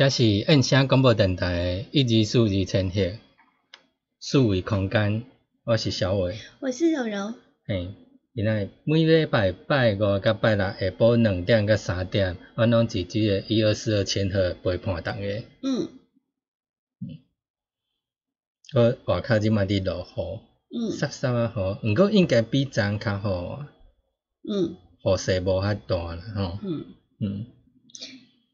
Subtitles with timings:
[0.00, 3.18] 这是印声广播电台一二四二千赫
[4.18, 5.24] 四维空间，
[5.62, 6.38] 我是小伟。
[6.60, 7.34] 我是柔柔。
[7.66, 7.94] 嘿，
[8.34, 15.42] 今仔每礼拜拜五甲拜六下晡两点甲三点，我拢伫即个一二四二千赫陪伴逐个。
[15.60, 15.88] 嗯
[18.72, 23.68] 我外口即摆伫落雨，嗯湿湿啊雨，毋过应该比昨较好啊，
[24.48, 26.58] 嗯雨势无遐大啦吼。
[26.62, 26.86] 嗯，
[27.20, 27.46] 嗯，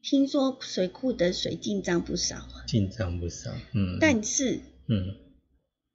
[0.09, 3.51] 听说水库的水进账不少啊，进账不少。
[3.73, 5.17] 嗯，但是嗯，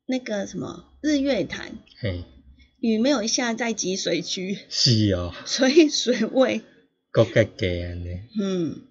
[0.05, 2.23] 那个什么日月潭嘿，
[2.79, 6.61] 雨没有下在集水区，是哦， 所以水位
[7.11, 8.09] 够格低安尼。
[8.39, 8.83] 嗯。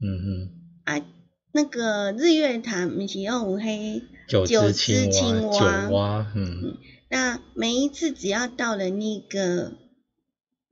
[0.00, 0.50] 嗯嗯。
[0.84, 1.06] 啊
[1.54, 6.76] 那个日月潭不是用黑九九只青蛙，蛙九蛙，嗯。
[7.08, 9.72] 那每一次只要到了那个，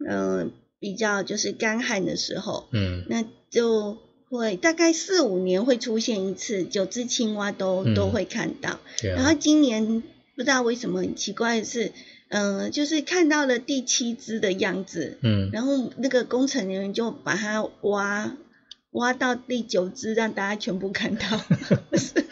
[0.06, 3.06] 嗯、比较就是干旱的时候，嗯。
[3.08, 7.94] 那就会大概四五年会出现一次，九只青蛙都、嗯。
[7.94, 8.70] 都会看到。
[8.70, 10.02] 啊，然后今年
[10.36, 11.92] 不知道为什么很奇怪的是，
[12.28, 15.50] 嗯、就是看到了第七只的样子，嗯。
[15.52, 18.36] 然后那个工程人员就把它挖
[18.92, 21.22] 挖到第九只，让大家全部看到。
[21.90, 22.24] 不是，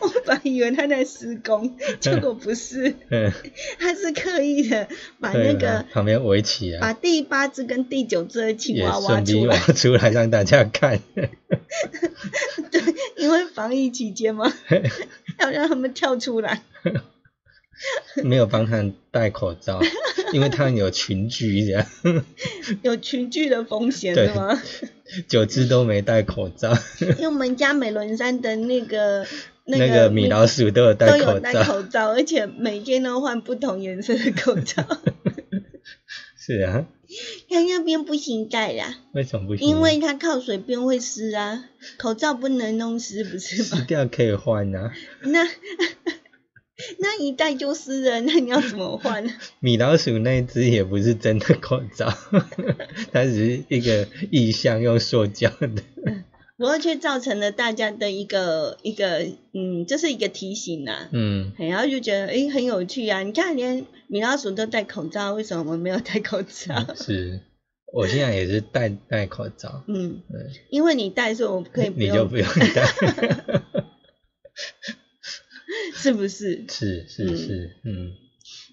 [0.00, 3.30] 我本来以为他在施工，结果不是，嗯，
[3.78, 4.88] 他是刻意的
[5.20, 9.58] 把那个啊旁边围起把，第八只跟第九只的青蛙挖出来。
[9.58, 12.82] 出来让大家看， 对，
[13.16, 14.52] 因为防疫期间嘛，
[15.38, 16.62] 要让他们跳出来。
[18.24, 19.80] 没有帮他们戴口罩，
[20.32, 21.86] 因为他们有群聚这样，
[22.82, 24.62] 有群聚的风险对是吗？
[25.28, 29.26] 九只都没戴口罩，因为我们家美伦山的那个
[29.64, 34.84] 那那个米老鼠都有戴都有戴口罩，口罩，而且每天都换不同颜色的口罩。
[36.38, 36.86] 是啊，
[37.48, 39.68] 他那边不行戴啦，为什么不行？
[39.68, 41.64] 因为它靠水边会湿啊，
[41.98, 43.84] 口罩不能弄湿，不是湿吗？
[43.86, 44.92] 掉可以换啊，
[45.22, 45.44] 那
[47.00, 49.24] 那一戴就是了，那你要怎么换？
[49.60, 52.12] 米老鼠那一只也不是真的口罩，
[53.12, 55.82] 它只是一个意象，用塑胶的。
[56.58, 63.20] 不过却造成了大家的一个一个嗯，这是一个提醒呐、嗯，然后就觉得诶很有趣啊！
[63.22, 66.94] 你看连米老鼠都戴口罩，为什么我们没有戴口罩？
[66.96, 67.40] 是，
[67.92, 72.16] 我现在也是戴戴口罩，嗯，对，因为你戴，所以我可以不用。
[72.16, 73.62] 你就不用戴。
[75.96, 76.64] 是不是？
[76.68, 78.12] 是是嗯是，嗯，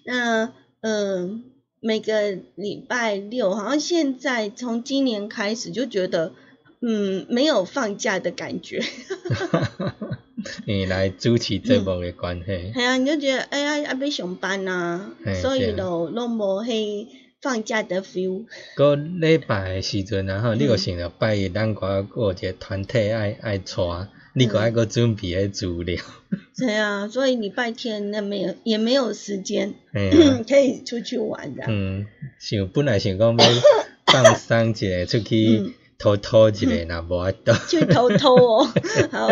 [0.04, 1.40] 那呃，
[1.80, 6.32] 每个礼拜六，好像现在从今年开始就觉得，
[6.80, 8.82] 嗯，没有放假的感觉。
[10.66, 17.06] 你来主持节目的关系， 系啊，你就觉得哎呀，要要上班啊，所以就拢无迄
[17.40, 18.44] 放假的 feel。
[18.76, 26.02] 个礼拜的时阵然后，你嗯个想着拜日咱个个有一个团体爱爱带，你个爱个准备迄资料，
[26.58, 31.64] 对啊，所以礼拜天那没有也没有时间嘿啊， 可以出去玩的。
[31.68, 32.06] 嗯，
[32.40, 33.44] 想本来想讲要
[34.06, 35.74] 放松一下，出去嗯。
[35.96, 38.64] 偷偷一下，那无法度， 去偷偷哦，
[39.12, 39.28] 好。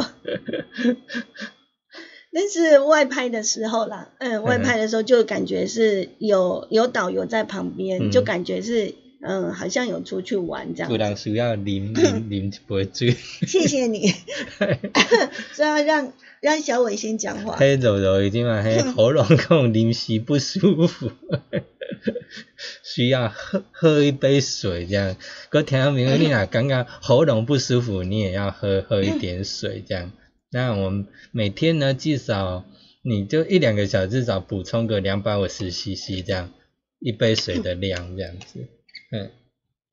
[2.34, 8.10] 但是外拍的时候啦，嗯，外拍的时候就感觉是有有导游在旁边，嗯。
[8.10, 10.96] 就感觉是嗯，好像有出去玩这样有。
[10.96, 13.12] 人需要啉啉啉一杯水，
[13.46, 14.08] 谢谢你，
[15.54, 17.56] 所以要让让小伟先讲话。
[17.56, 21.12] 嘿柔柔已经嘛，嘿 喉咙讲临时不舒服，
[22.82, 25.16] 需要喝喝一杯水这样。
[25.50, 30.10] 搁听到明你若感觉喉咙不舒服，你也要喝喝一点水这样。
[30.50, 32.64] 那我们每天呢，至少
[33.02, 36.52] 你就一两个小时，至少补充个两百五十 CC 这样
[36.98, 38.68] 一杯水的量这样子，
[39.12, 39.30] 嗯，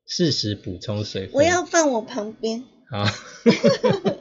[0.06, 1.34] 适时补充水分。
[1.34, 3.04] 我要放我旁边，好，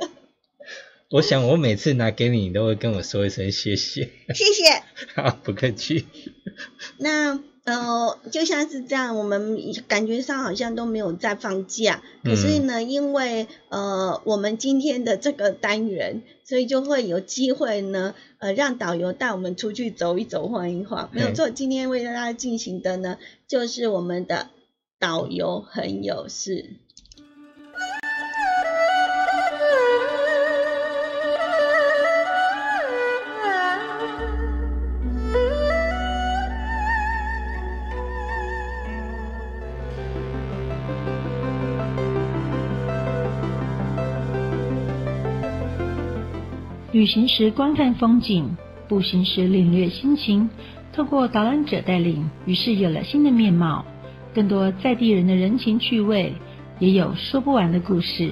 [1.09, 4.09] 我想我每次拿给你，你都会跟我说一声谢谢。
[4.35, 4.83] 谢谢。
[5.15, 6.05] 好，不客气。
[6.97, 9.57] 那呃，就像是这样，我们
[9.87, 21.09] 感觉上好像都没有在放假，嗯可是呢，因为呃我们今天的这个单元，所以就会有机会呢，呃，让导游带我们出去走一走、晃一晃。
[21.13, 23.17] 没有错，今天为大家进行的呢，
[23.47, 24.49] 就是我们的
[25.01, 26.75] 导游很有事。
[46.91, 48.49] 旅行时观看风景，
[48.89, 50.49] 步行时领略心情。
[50.91, 53.85] 透过导览者带领，于是有了新的面貌，
[54.33, 56.33] 更多在地人的人情趣味，
[56.79, 58.31] 也有说不完的故事。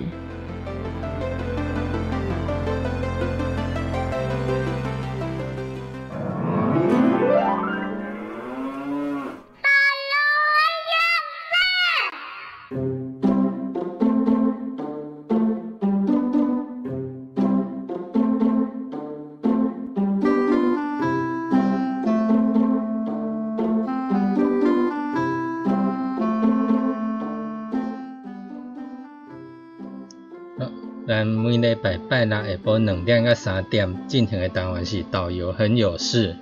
[32.30, 36.36] 六下晡两点到三点进行的单元是导游很有事。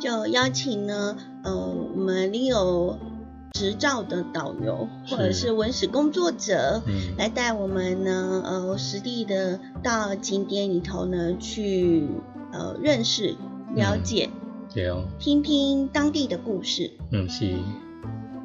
[0.00, 2.98] 就邀请呢，呃，我们领有
[3.52, 7.14] 执照的导游或者是是文史工作者，嗯。
[7.16, 12.08] 来带我们呢，呃，实地的到景点里头呢去
[12.52, 13.36] 呃认识、
[13.74, 14.28] 了解、
[14.74, 16.90] 对哦，听听当地的故事。
[17.12, 17.54] 嗯是，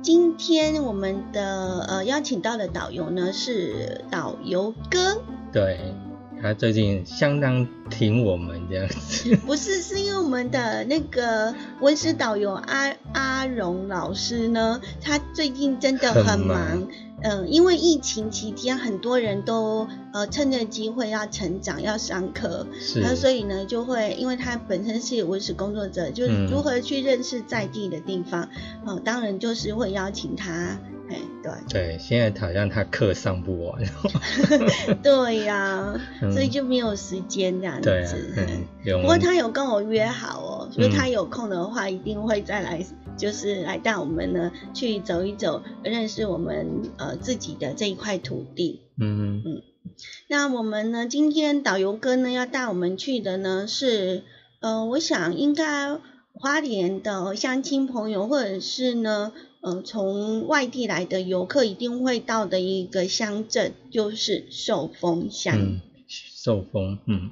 [0.04, 5.20] 今天我们的呃邀请到的导游呢是导游哥，
[5.52, 5.96] 对，
[6.42, 9.36] 他最近相当挺我们这样子。
[9.46, 16.88] 不是是因为我们的那个文史导游阿阿荣老师呢，他最近真的很很忙忙。
[17.22, 28.48] 嗯，因为疫情期间，很多人都呃趁着机会要成长、要上课，是那所以呢，就会因为他本身是文史工作者，就是嗯如何去认识在地的地方，
[28.86, 33.82] 哦、当然就是会邀请他，哎，对，对，现在好像他课上不完。
[35.02, 37.90] 对呀、嗯所以就没有时间这样子。
[37.90, 38.14] 对啊，
[38.86, 42.86] 嗯，不过他有跟我约好哦，所以嗯他有空的话，一定会再来，
[43.18, 48.82] 就是来带我们呢去走一走，认识我们呃自己的这一块土地。
[48.98, 49.44] 嗯
[50.28, 54.24] 那我们呢，今天导游哥呢要带我们去的呢是，
[54.60, 55.98] 呃，我想应该
[56.34, 65.58] 花莲的乡亲朋友，或者是呢，呃，从外地来的游客一定会到的一个乡镇，就是寿丰乡。
[65.58, 67.32] 嗯，受风，嗯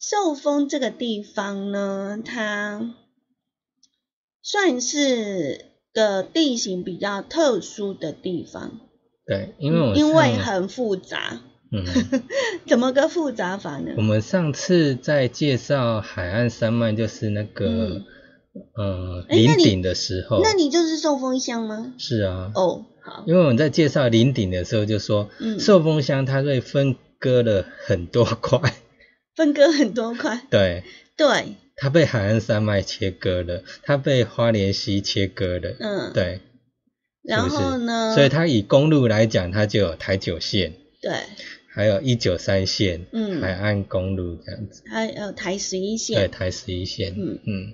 [0.00, 2.94] 寿丰这个地方呢，它
[4.42, 8.80] 算是个地形比较特殊的地方，
[9.26, 11.40] 对，因为我因为很复杂。
[11.72, 11.84] 嗯，
[12.64, 14.02] 怎么个复杂法呢我？
[14.02, 18.04] 们上次在介绍海岸山脉，就是那个、嗯
[18.74, 21.94] 呃哎那你林顶的时候，那你就是寿丰乡吗？
[21.98, 25.58] 是啊，哦，好，因为我们在介绍林顶的时候就说，嗯。
[25.60, 28.74] 寿丰乡它会分割了很多块，
[29.34, 30.84] 分割很多块， 对，
[31.16, 36.40] 对，它被海岸山脉切割了，它被花莲溪切割了，嗯，对，
[37.22, 38.14] 然后呢？
[38.14, 41.12] 所以它以公路来讲，它就有台九线，对，
[41.68, 43.40] 还有一九三线，嗯。
[43.40, 46.16] 海岸公路这样子，还有台十一线。
[46.16, 47.38] 对，线，台十一线，嗯。
[47.46, 47.72] 嗯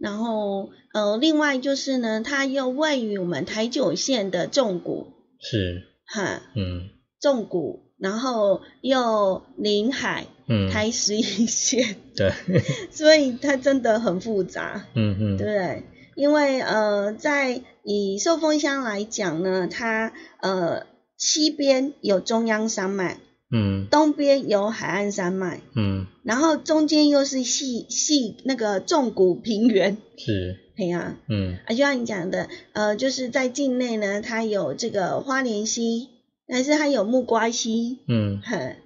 [0.00, 6.88] 然后呃，另外就是呢，它又位于我们台九线的重谷，是，哈，嗯。
[7.20, 12.32] 重谷，然后又临海，嗯，台十一线，对，
[12.90, 15.82] 所以它真的很复杂，嗯嗯，对？
[16.16, 20.86] 因为呃，在以寿丰乡来讲呢，它呃
[21.18, 23.86] 西边有中央山脉，嗯。
[23.90, 26.06] 东边有海岸山脉，嗯。
[26.22, 31.58] 然后中间又是细细那个纵谷平原，是，对呀、嗯。
[31.66, 36.08] 啊，就像你讲的，呃，就是在境内呢，它有这个花莲溪，
[36.46, 38.76] 但是它有木瓜溪，嗯，哼，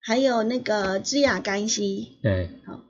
[0.00, 2.50] 还有那个枝雅干溪，对。
[2.66, 2.84] 好。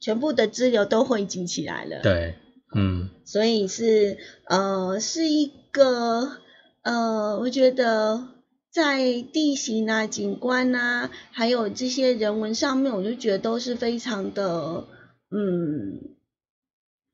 [0.00, 2.34] 全部的支流都汇集起来了。，对，
[2.74, 3.08] 嗯。
[3.24, 6.32] 所以是呃是一个
[6.82, 8.28] 呃，我觉得
[8.74, 14.84] 在地形啊、景观啊，还有这些人文上面，我就觉得都是非常的
[15.30, 16.16] 嗯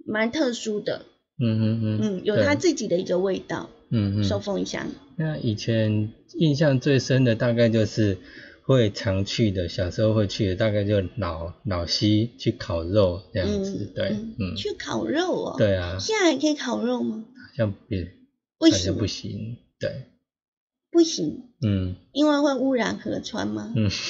[0.07, 1.05] 蛮特殊的，
[1.38, 2.47] 嗯嗯嗯，嗯，有对。
[2.47, 3.69] 它自己的一个味道。
[3.90, 4.87] 嗯嗯，寿丰乡，
[5.17, 8.17] 那以前印象最深的大概就是
[8.62, 17.25] 会常去的，小时候会去的，大概就老老西去烤肉这样子，对，嗯，去烤肉哦。，对啊，现在还可以烤肉吗？
[17.35, 18.12] 好像别
[18.59, 20.05] 不行，不行，对，
[20.93, 21.97] 不行，嗯。
[22.12, 23.73] 因为会污染河川吗？
[23.76, 23.88] 嗯，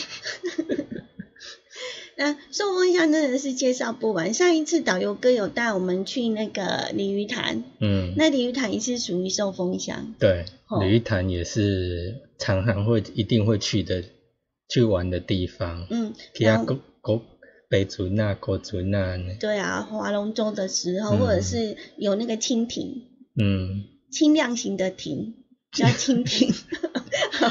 [2.16, 4.34] 那寿丰乡真的是介绍不完。
[4.34, 10.14] 上一次导游哥有带我们去那个鲤鱼潭，嗯，那鲤鱼潭也是属于寿丰乡。
[10.18, 14.04] 对，哦鲤鱼潭也是常常会一定会去的，
[14.68, 17.22] 去玩的地方，嗯，其他国国
[17.70, 21.18] 北竹那国竹那，对啊，划龙舟的时候，嗯。
[21.18, 23.02] 或者是有那个蜻蜓，
[23.40, 24.90] 嗯，轻量型的
[25.72, 26.52] 艇，叫蜻蜓。
[27.32, 27.48] 好，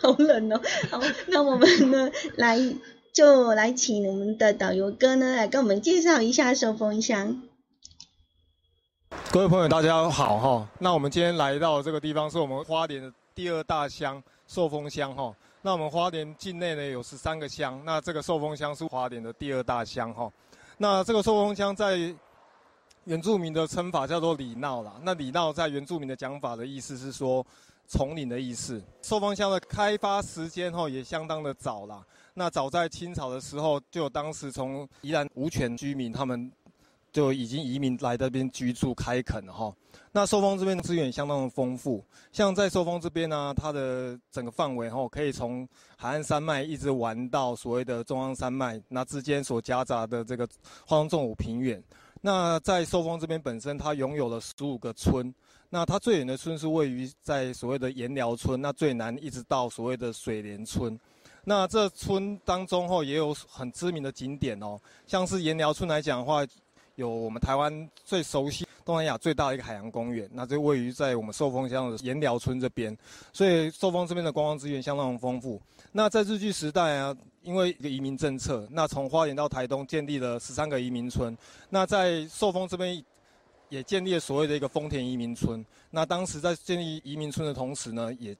[0.10, 0.60] 好冷哦。
[0.90, 2.58] 好，那我们呢，来
[3.12, 7.42] 就来请我们的导游哥呢，来跟我们介绍一下寿丰乡。
[9.32, 10.68] 各位朋友，大家好哈。
[10.78, 15.34] 那我们今天来到这个地方，是我们花莲的第二大乡寿丰乡哈。
[15.62, 20.30] 那我们花莲境内呢有十三个乡，那这个寿丰乡是花莲的第二大乡哈。
[20.78, 22.14] 那这个寿丰乡在
[23.04, 25.00] 原住民的称法叫做里闹啦。
[25.02, 27.44] 那里闹在原住民的讲法的意思是说
[27.86, 28.82] 丛林的意思。
[29.02, 32.04] 寿丰乡的开发时间哈也相当的早啦。
[32.34, 36.50] 那早在清朝的时候，就有当时从宜兰无权居民他们
[37.10, 39.74] 就已经移民来这边居住开垦了哈。
[40.12, 50.46] 那寿丰这边资源相当的丰富，像在寿丰这边呢，它的整个范围哈，可以从海岸山脉一直玩到所谓的中央山脉，那之间所夹杂的这个
[50.86, 51.82] 花东纵谷平原。
[52.22, 55.34] 那在寿丰这边本身，它拥有了十五个村。
[55.70, 60.98] 那它最远的村是位于在所谓的盐寮村，那最南一直到所谓的水莲村。
[61.44, 66.44] 那这村当中吼也有很知名的景点哦，像是盐寮村来讲的话，
[66.96, 72.96] 有我们台湾最熟悉、东南亚最大的一个海洋公园，那就位于在我们寿丰乡的盐寮村这边，
[73.32, 75.60] 所以寿丰这边的观光资源相当丰富。
[75.92, 81.36] 那在日据时代啊，因为一个移民政策，那从花莲到台东建立了十三个移民村，
[81.68, 83.02] 那在寿丰这边
[83.68, 85.64] 也建立了所谓的一个丰田移民村。
[85.90, 88.36] 那当时在建立移民村的同时呢，也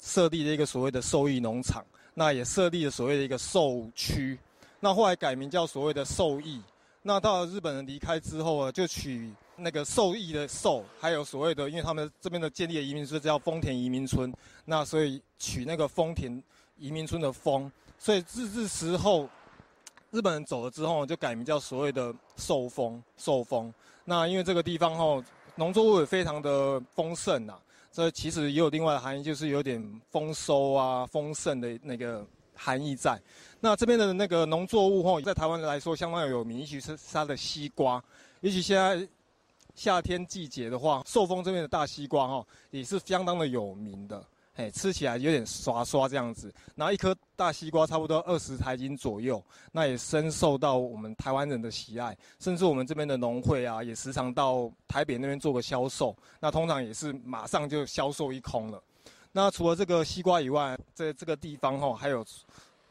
[0.00, 1.84] 设立了一个所谓的兽益农场，
[2.14, 4.38] 那也设立了所谓的一个兽区，
[4.80, 6.60] 那后来改名叫所谓的兽益。
[7.02, 14.32] 那到了日本人离开之后啊，就取那个受益的受，还有所谓的，因为他们这边的建立的移民村叫丰田移民村，
[14.64, 16.42] 那所以取那个丰田
[16.76, 19.28] 移民村的丰，所以日治时候
[20.10, 23.72] 日本人走了之后，就改名叫所谓的寿丰寿丰。
[24.04, 25.22] 那因为这个地方吼
[25.54, 27.54] 农作物也非常的丰盛呐、
[27.92, 33.20] 这其实也有另外的含义，就是有点丰收啊、丰盛的那个含义在。
[33.60, 38.02] 那这边的那个农作物吼，在台湾来说相当有名，尤其是它的西瓜，
[38.40, 39.06] 尤其现在
[39.74, 44.24] 夏天季节的话，寿丰这边的大西瓜哈也是相当的有名的。
[44.54, 58.82] 哎，吃起来有点刷刷这样子，然后一颗大西瓜差不多二十台斤左右，那也深受到我们台湾人的喜爱，甚至我们这边的农会啊，也时常到台北那边做个销售，那通常也是马上就销售一空了。
[59.32, 62.22] 那除了这个西瓜以外，在这个地方哈，还有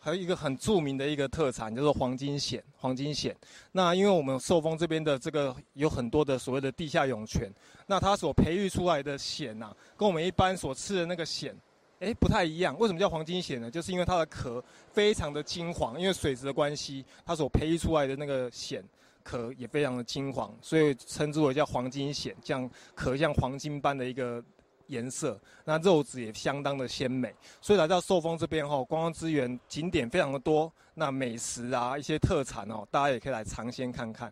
[0.03, 2.59] 还有一个很著名的一个特产，叫做黄金蚬。
[2.75, 3.31] 黄金蚬，
[3.71, 7.47] 那因为我们寿丰这边的这个有很多的所谓的地下涌泉，
[7.85, 11.53] 那它所培育出来的蚬呐、跟我们一般所吃的那个蚬
[11.99, 12.75] 哎，不太一样。
[12.79, 13.69] 为什么叫黄金蚬呢？
[13.69, 18.81] 就是因为它的壳非常的金黄，因为水质的关系，它所培育出来的那个蚬
[19.21, 24.43] 壳也非常的金黄，所以称之为叫黄金蚬，这样壳像黄金般的一个
[24.91, 25.39] 颜色。
[25.65, 27.33] 那肉质也相当的鲜美。
[27.61, 34.31] 所以来到寿丰这边哈，观光资源景点非常的多，那美食啊一些特产哦，大家也可以来尝鲜看看。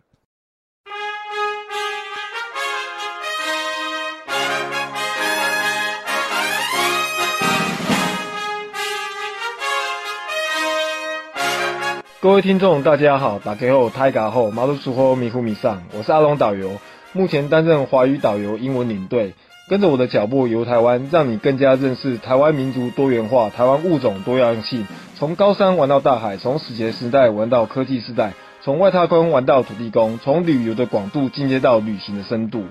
[12.21, 16.77] 各位听众，大家好，打开后泰嘎后马路苏后迷糊迷上，我是阿龙导游，
[17.13, 19.33] 目前担任华语导游、英文领队，
[19.69, 28.33] 跟着我的脚步游台湾，让你更加认识台湾民族多元化，台湾物种多样性，从高山玩到大海，从史前时代玩到科技时代，
[28.63, 32.63] 从外太空玩到土地公，从旅游的广度进阶到旅行的深度。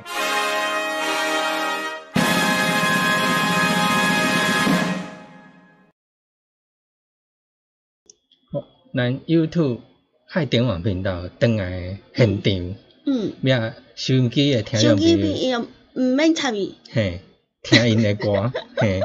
[8.93, 9.78] 咱 YouTube
[10.26, 12.75] 海点网频道登来现场，
[13.07, 17.19] 嗯，咩收音机的听手机众朋友，边也毋免参与，嘿，
[17.61, 19.02] 听因的歌， 嘿，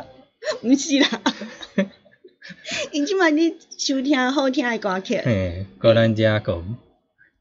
[0.61, 1.21] 毋是啦。
[2.91, 6.63] 因即摆你收听好听的歌曲，嘿，个咱遮个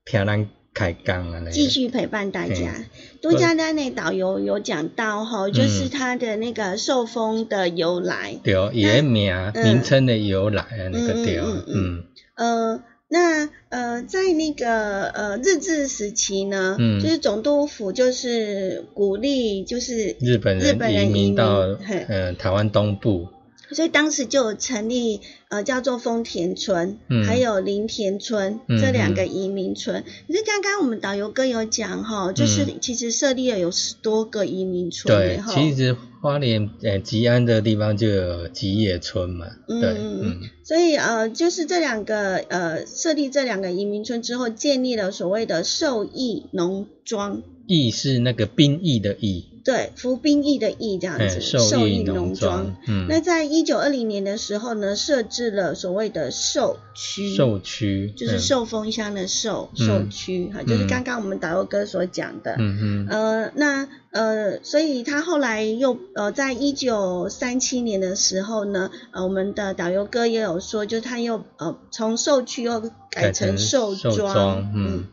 [0.06, 2.86] 听咱开讲安尼，继续陪伴大家。
[3.20, 8.38] 多加丹的导游有讲到哈，就是它的那个受封的由来。
[8.42, 9.66] 对，伊个名嗯。
[9.66, 12.04] 名称的由来啊，那个对，嗯嗯嗯。
[12.36, 12.82] 嗯，呃，
[13.12, 16.98] 那呃，在那个呃日治时期呢，嗯。
[16.98, 23.28] 就是总督府就是鼓励，就是日本人日本人民到嗯呃台湾东部，
[23.74, 27.24] 所以当时就有成立呃叫做丰田村，嗯。
[27.24, 30.04] 还有林田村、嗯这两个移民村。
[30.26, 35.40] 可是刚刚我们导游哥有讲哈，就是嗯其实设立了有十多个移民村对。
[35.48, 40.20] 其实花莲呃吉安的地方就有吉野村嘛，对，嗯嗯。
[40.22, 62.56] 嗯，所以呃，就是这两个呃设立这两个移民村之后，建立了所谓的受益农庄，役是那个兵役的役，对，服兵役的役这样哎，子，受役役农庄。，嗯，那在一九二零年的时候呢，设置了所谓的兽区，兽区就是嗯寿丰乡的受嗯兽区哈，就是刚刚我们导游哥所讲的。
[62.58, 75.04] 嗯嗯呃，那呃，所以他后来又呃，在一九三七年的时候呢，呃，我们的导游哥也有说，就是他又呃从兽区又改成兽兽庄，庄，嗯，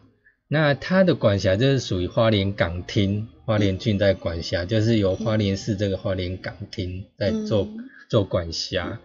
[0.50, 7.86] 那它的管辖就是属于花莲港厅，花莲郡在管辖，就是由花莲市这个花莲港厅在做、嗯。
[8.10, 9.00] 做管辖，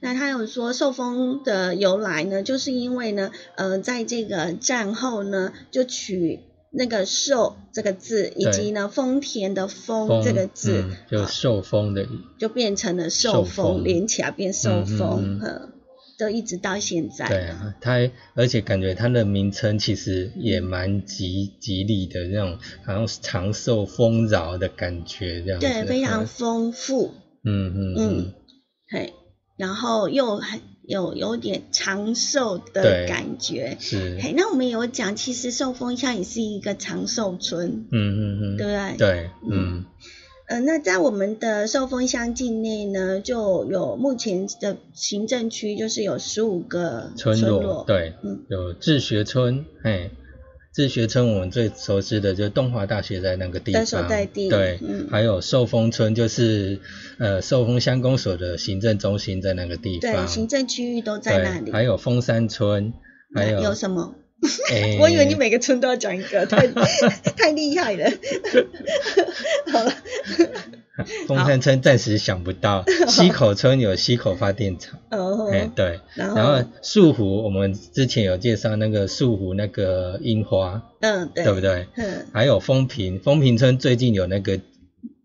[0.00, 12.06] 那他有说受封的由来呢，就是因为呢，呃，在这个战后呢，就取那个寿这个字，以及呢丰田的丰风这个字，嗯、就受封的，
[12.38, 13.76] 就变成了受受封。
[13.76, 15.68] 封，连起来变受封，嗯嗯呃，
[16.20, 17.26] 都一直到现在。
[17.26, 28.34] 对啊，它而且感觉它的名称其实也蛮吉吉利的那种，好像是长寿丰饶的感觉这样子，对，非常丰富，嗯嗯嗯，
[28.88, 29.14] 嘿，
[29.56, 33.76] 然后又很有有点长寿的感觉。
[33.80, 38.96] 是，嘿，那我们有讲，其实寿丰乡也是一个长寿村，嗯嗯嗯，对不对？
[38.98, 39.84] 对，嗯
[40.50, 50.10] 呃，那在我们的寿丰乡境内呢，就有目前的行政区就是有十五个村落，落，对，嗯有自学村，哎，
[50.72, 56.80] 自学村我们最熟知的就是东华大学在那个地的方，所在地对，嗯还有寿丰村就是
[57.18, 61.70] 呃寿丰乡公所的行政中心在那个地方对，方，行政区域都在那里。
[61.70, 62.92] 还有丰山村，
[63.32, 64.16] 还有有什么？
[64.72, 64.96] 哎。
[65.00, 66.66] 我以为你每个村都要讲一个，太
[67.36, 68.10] 太厉害了。
[69.72, 69.92] 好了，
[71.26, 76.64] 东山村暂时想不到，溪口村有溪口发电厂，哦，哎，对，然后？
[76.82, 81.60] 树湖我们之前有介绍那个树湖那个樱花，嗯，对，对不？
[81.60, 81.86] 对？
[81.96, 84.58] 嗯，还有风平，风平村最近有那个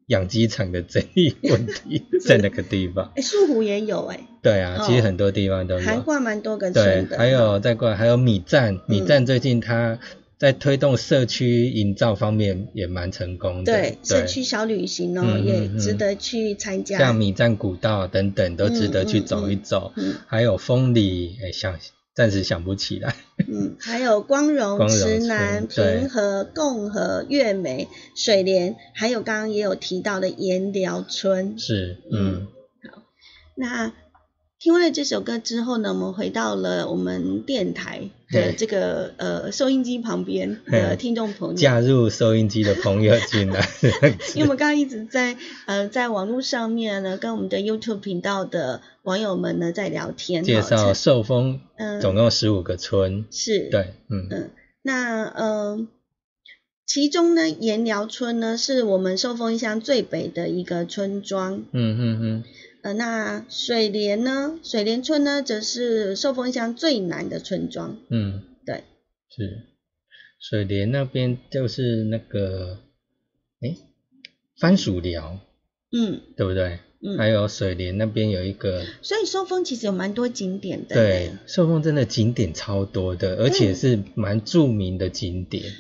[0.08, 3.12] 养鸡场的争议问题在那个地方。
[3.18, 5.82] 哎，树湖也有哎，对啊，哦其实很多地方都有。
[5.82, 7.18] 涵盖蛮多个对村，的。
[7.18, 9.98] 还有再过来还有米站，米嗯站最近它
[10.38, 13.72] 在推动社区营造方面也蛮成功的。
[13.72, 17.00] 对社区小旅行哦，也嗯值得去参加。
[17.00, 19.94] 像米站古道等等都值得去走一走。
[19.96, 21.80] 嗯还有风里，哎，想
[22.16, 23.14] 暂时想不起来。
[23.48, 31.60] 嗯，还有光荣、池南、平和、共和、月美、水莲，还有刚刚也有提到的盐寮村。
[31.60, 32.48] 是，嗯
[32.84, 32.92] 嗯，
[33.56, 33.94] 那
[34.58, 43.68] 听完了这首歌之后呢，我们回到了我们电台的这个呃收音机旁边的听众朋友，加入收音机的朋友进来。
[44.34, 54.28] 因为我们刚刚一直在呃在网络上面呢，跟我们的 YouTube 频道的网友们呢在聊天，介绍寿丰，嗯，总共十五个村，是，对，嗯。
[54.32, 55.88] 嗯，那呃，
[56.88, 62.44] 其中呢盐寮村呢是我们寿丰乡最北的一个村庄，嗯嗯嗯。
[62.86, 64.60] 呃，那水莲呢？
[64.62, 67.98] 水莲村呢，则是寿丰乡最南的村庄。
[68.12, 68.84] 嗯，对，
[69.28, 69.64] 是
[70.40, 72.78] 水莲那边就是那个，
[73.60, 73.76] 哎，
[74.60, 75.40] 番薯寮，
[75.92, 76.78] 嗯，对不对？
[77.02, 80.94] 嗯，还有水莲那边有一个，所以寿丰其实有蛮多景点的。
[80.94, 85.74] 对，寿丰真的景点超多的，而且是蛮著名的景点。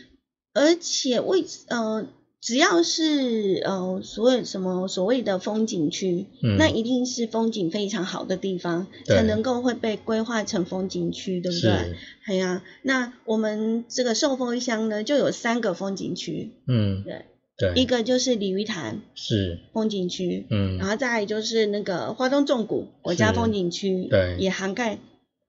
[0.56, 2.08] 而且为呃。
[2.46, 6.28] 只要是呃所谓什么所谓的风景区，
[6.60, 11.96] 那一定是风景非常好的地方，才能够会被规划成风景区，对不对？
[12.28, 12.62] 对呀。
[12.84, 17.26] 那我们这个寿丰乡呢，就有三个风景区，嗯，对
[17.58, 25.00] 对，一个就是鲤鱼潭是风景区，嗯，然后再就是那个花东纵谷国家风景区，对，也涵盖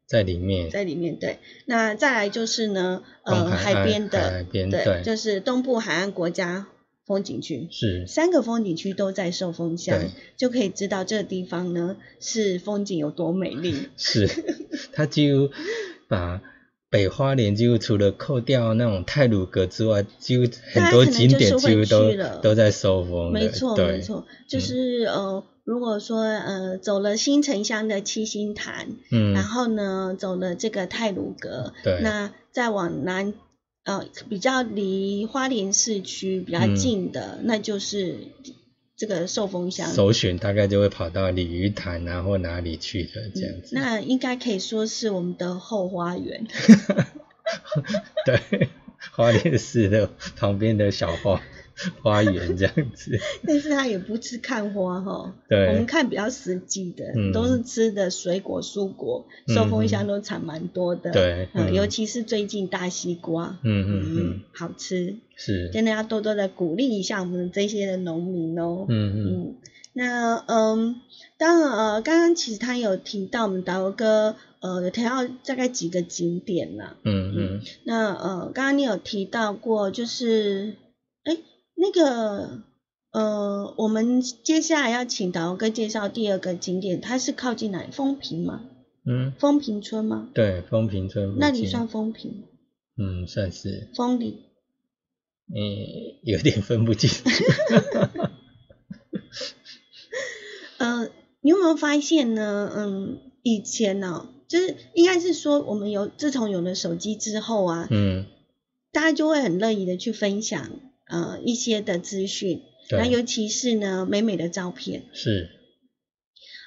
[0.08, 1.40] 在里面，在里面对。
[1.66, 6.66] 那再来就是呢，呃，海边的，海边对，就是东部海岸国家。
[7.06, 13.88] 风景区是三个风景区都在寿丰乡，就可以知道这个地方呢是风景有多美丽。
[13.96, 14.28] 是，
[14.92, 15.50] 它几乎
[16.08, 16.42] 把
[16.90, 23.32] 北花莲几乎除了扣掉那种泰鲁阁之外，几乎很多景点几乎都都在寿丰。
[23.32, 33.32] 没错没错，就是呃，如果说呃走了新城乡的七星潭，嗯，然后呢走了这个泰鲁阁，对，那再往南。
[33.86, 38.16] 呃，比较离花莲市区比较近的，那就是
[38.96, 39.92] 这个寿丰乡。
[39.94, 43.76] 首选大概就会跑到鲤鱼潭啊，或哪里去的这样子。
[43.76, 46.48] 那应该可以说是我们的后花园。
[48.26, 48.68] 对，
[49.12, 51.40] 花莲市的旁边的小花。
[52.02, 69.54] 花园这样子，但是他也不吃看花哈，对，我们看比较实际的，都是吃的水果蔬果，寿丰乡都产蛮多的，对，嗯，尤其是最近大西瓜，嗯嗯嗯，好吃，是，真的要多多的鼓励一下我们这些的农民哦，嗯嗯，
[69.92, 71.00] 那嗯，
[71.36, 80.85] 当然呃，刚刚其实他有提到我们导游哥，呃，有提到大概几个景点啦，嗯嗯，那呃，刚刚你有提到过，就是，哎。
[81.78, 82.62] 那个，
[83.12, 87.90] 呃，我们接下来要请导游哥介绍第二个景点，它是靠近哪里？
[87.92, 88.62] 丰平吗？
[89.04, 90.28] 嗯，丰平村吗？
[90.34, 91.36] 对，丰平村。
[91.38, 92.44] 那里算丰平？
[92.96, 93.88] 嗯，算是。
[93.94, 94.42] 丰里。
[95.48, 95.54] 嗯，
[96.22, 97.10] 有点分不清。
[100.78, 101.08] 呃，
[101.42, 102.72] 你有没有发现呢？
[102.74, 108.24] 嗯，以前呢，就是应该是说，我们有自从有了手机之后啊，嗯，
[108.92, 110.70] 大家就会很乐意的去分享。
[111.08, 115.50] 呃，一些的资讯，那尤其是呢，美美的照片是。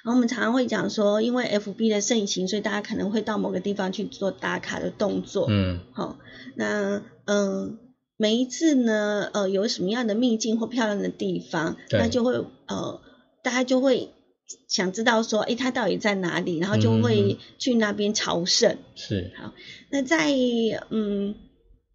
[0.02, 5.46] 然后我们常常会讲说，因为 F B 的盛行，所以大家可能会到某个地方去做打卡的动作。
[5.50, 5.80] 嗯。
[5.92, 6.18] 好，
[6.56, 7.78] 那嗯，
[8.16, 12.32] 每一次呢，呃，有什么样的秘境或漂亮的地方，那就会
[12.66, 13.00] 呃，
[13.42, 14.08] 大家就会
[14.68, 16.56] 想知道说，哎，它到底在哪里？
[16.58, 18.78] 然后就会去那边朝圣。
[18.94, 19.32] 是。
[19.36, 19.52] 好，
[19.90, 20.32] 那在
[20.88, 21.34] 嗯。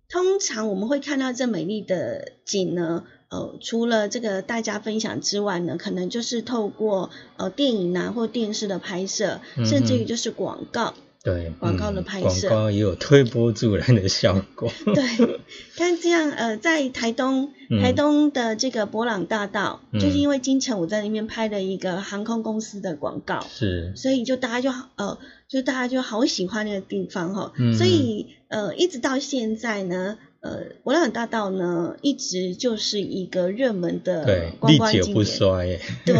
[0.09, 10.93] 通常我们会看到这美丽的景呢，呃，除了这个大家分享之外呢，可能就是透过呃电影啊或电视的拍摄，甚至于就是广告。
[11.25, 14.71] 对，广告的拍摄，广告也有推波助澜的效果。
[14.93, 15.39] 对，
[15.75, 36.15] 看这样，呃，在台东，台东的这个博朗大道，就是因为金城武在那边拍了一个航空公司的广告，是，所以就大家就呃，就大家就好喜欢那个地方哈，所以呃，一直到现在呢，呃，博朗大道呢，一直就是一个热门的观光景点，不衰， 对。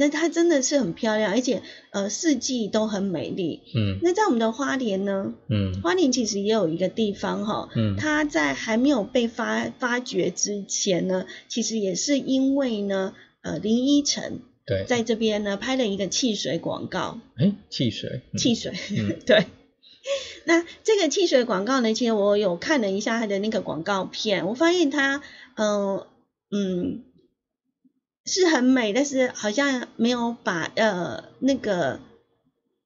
[0.00, 1.60] 那它真的是很漂亮，而且
[1.90, 3.60] 呃四季都很美丽。
[3.76, 5.34] 嗯，那在我们的花莲呢？
[5.50, 17.20] 嗯，花莲其实也有一个地方哈，嗯，它在还没有被发发掘之前呢，其实也是因为呢，呃林依晨对在这边呢拍了一个汽水广告。
[17.36, 18.72] 哎，汽水，汽水，
[19.26, 19.44] 对。
[20.46, 25.20] 那这个汽水广告呢，其实我有看了一下它的那个广告片，我发现它，
[25.56, 26.06] 嗯
[26.50, 27.04] 嗯。
[28.30, 31.98] 是很美，但是好像没有把呃那个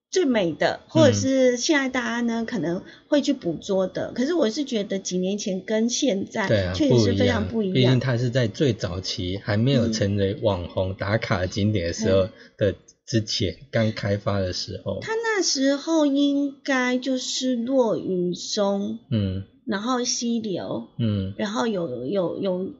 [0.09, 4.11] 最美的，或者是现在大家呢可能会去捕捉的。
[4.13, 7.99] 可是我是觉得几年前跟现在确实是非常不一样毕竟。
[7.99, 12.73] 它是在最早期还没有成为网红打卡景点的时候的
[13.05, 14.99] 之前，刚开发的时候。
[15.01, 22.71] 它那时候应该就是落雨松，嗯然后溪流，嗯然后有有有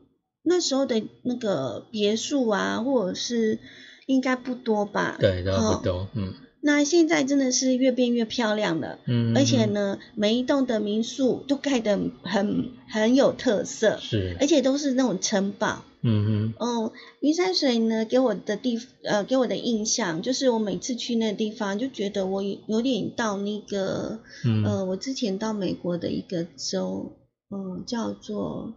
[0.45, 3.59] 那时候的那个别墅啊，或者是
[4.05, 5.17] 应该不多吧？
[5.19, 6.07] 对，都哦不多。
[6.15, 6.33] 嗯
[6.67, 15.83] 那现在真的是越变越漂亮了，嗯，而且呢，每一栋的民宿都盖得很很有特色，是，而且都是那种城堡。
[16.01, 27.11] 嗯哼哦，云山水呢给我的地呃给我的印象，就是我每次去那个地方，就觉得我有有点到那个嗯呃，我之前到美国的一个州，
[27.51, 28.73] 嗯，叫做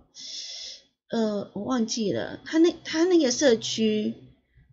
[1.10, 4.14] 呃我忘记了，他那他那个社区，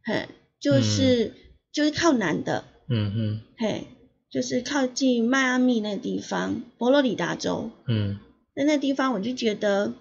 [0.04, 0.28] 嘿，
[0.60, 1.34] 就是、
[1.72, 3.88] 就是靠南的，嗯嗯嘿，
[4.30, 8.20] 就是靠近迈阿密那个地方，佛罗里达州，嗯。
[8.56, 9.94] 在那地方我就觉得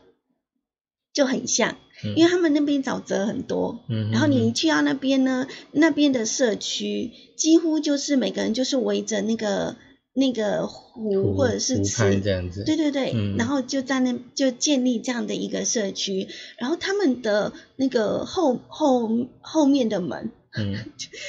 [1.12, 9.74] 就很像，嗯，因为他们那边沼泽很多，嗯哼然后你一去到那边呢，那边的社区几乎就是每个人就是围着那个
[10.14, 12.64] 那个湖湖或者是池畔这样子。
[12.64, 20.77] 对对对，嗯然后就在那就建立这样的一个社区，然后他们的那个后后后面的门嗯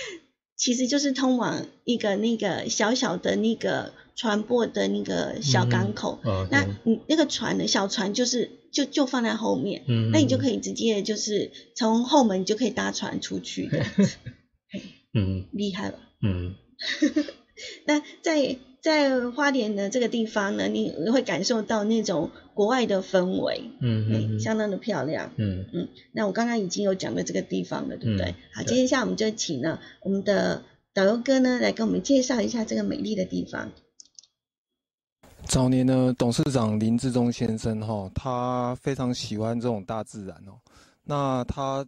[0.56, 14.10] 其实就是通往一个那个小小的那个船舶的那个小港口，哦，那对你那个船的小船就是就就放在后面，嗯，那你就可以以直接就是从后门就可以搭船出去， 这样子
[15.14, 16.00] 嗯厉害了。
[16.22, 16.56] 嗯
[17.86, 25.32] 那在在花莲的这个地方呢，你会感受到那种国外的氛围，嗯相当的漂亮。
[25.38, 28.28] 嗯嗯，那我刚刚已经有讲了这个地方了，对不对？
[28.30, 30.62] 嗯好，接下来我们就请呢我们的
[30.94, 33.72] 导游哥呢来跟我们介绍一下这个美丽的地方。
[35.48, 40.62] 早年呢，董事长林志忠先生哈、他非常喜欢这种大自然哦。
[41.04, 41.84] 那他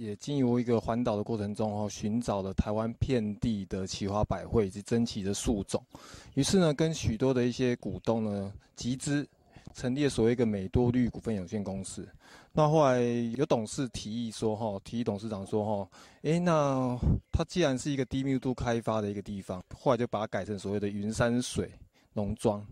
[0.00, 5.84] 也经由一个环岛的过程中哦，寻找了台湾遍地的奇花百卉以及珍奇的树种。
[6.32, 9.28] 于是呢，跟许多的一些股东呢集资，
[9.74, 12.08] 成立了所谓一个美多绿股份有限公司。
[12.50, 12.98] 那后来
[13.36, 15.90] 有董事提议说哈，提议董事长说哈，
[16.22, 16.98] 诶，那
[17.30, 21.70] 它既然是一个低密度开发的一个地方，后来就把它改成所谓的云山水
[22.14, 22.66] 农庄。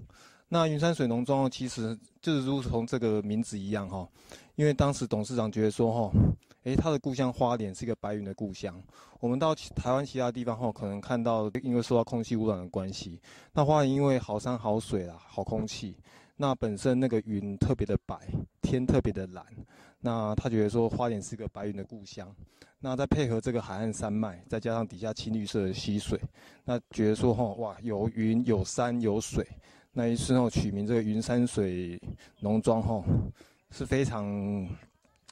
[0.49, 4.09] 那云山水农庄其实就是如同这个名字一样哈，
[4.55, 6.19] 因为当时董事长觉得说哈，
[6.69, 8.79] 诶，他的故乡花莲是一个白云的故乡。
[9.21, 13.19] 我们到台湾其他地方后，可能看到因为受到空气污染的关系，
[13.55, 15.97] 那花莲因为好山好水啦，好空气，
[16.37, 18.19] 那本身那个云特别的白，
[18.61, 19.43] 天特别的蓝，
[19.99, 22.31] 那他觉得说花莲是个白云的故乡。
[22.81, 26.21] 那再配合这个海岸山脉，再加上底下青绿色的溪水，
[26.65, 29.43] 那觉得说哈哇有云有山有水，
[29.91, 31.99] 那于是后取名这个云山水
[32.41, 33.03] 农庄哈
[33.71, 34.69] 是非常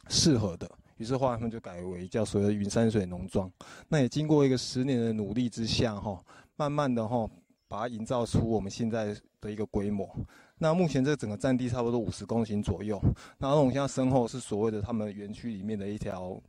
[0.09, 0.68] 适合的。
[0.97, 3.51] 于是他们就改为叫所谓的云山水农庄。
[3.89, 6.23] 那也经过一个十年的努力之下哈，
[6.57, 7.29] 慢慢的哈
[7.69, 10.09] 把它营造出我们现在的一个规模。
[10.59, 13.01] 那目前这整个占地差不多五十公顷左右。
[13.39, 16.41] 那我们现在身后是所谓的他们园区里面的一条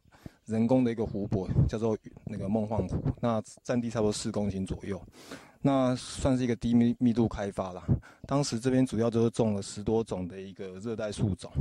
[0.45, 3.03] 人工的一个湖泊，叫做那个梦幻湖。
[3.19, 5.01] 那占地差不多四公顷左右。
[5.59, 7.83] 那算是一个低密密度开发啦。
[8.25, 11.51] 当时这边主要就是种了十多种的一个热带树种，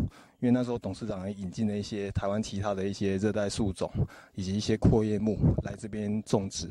[0.40, 3.90] 因为那时候董事长也引进了一些台湾其他的一些热带树种，
[4.34, 6.68] 以及一些阔叶木来这边种植。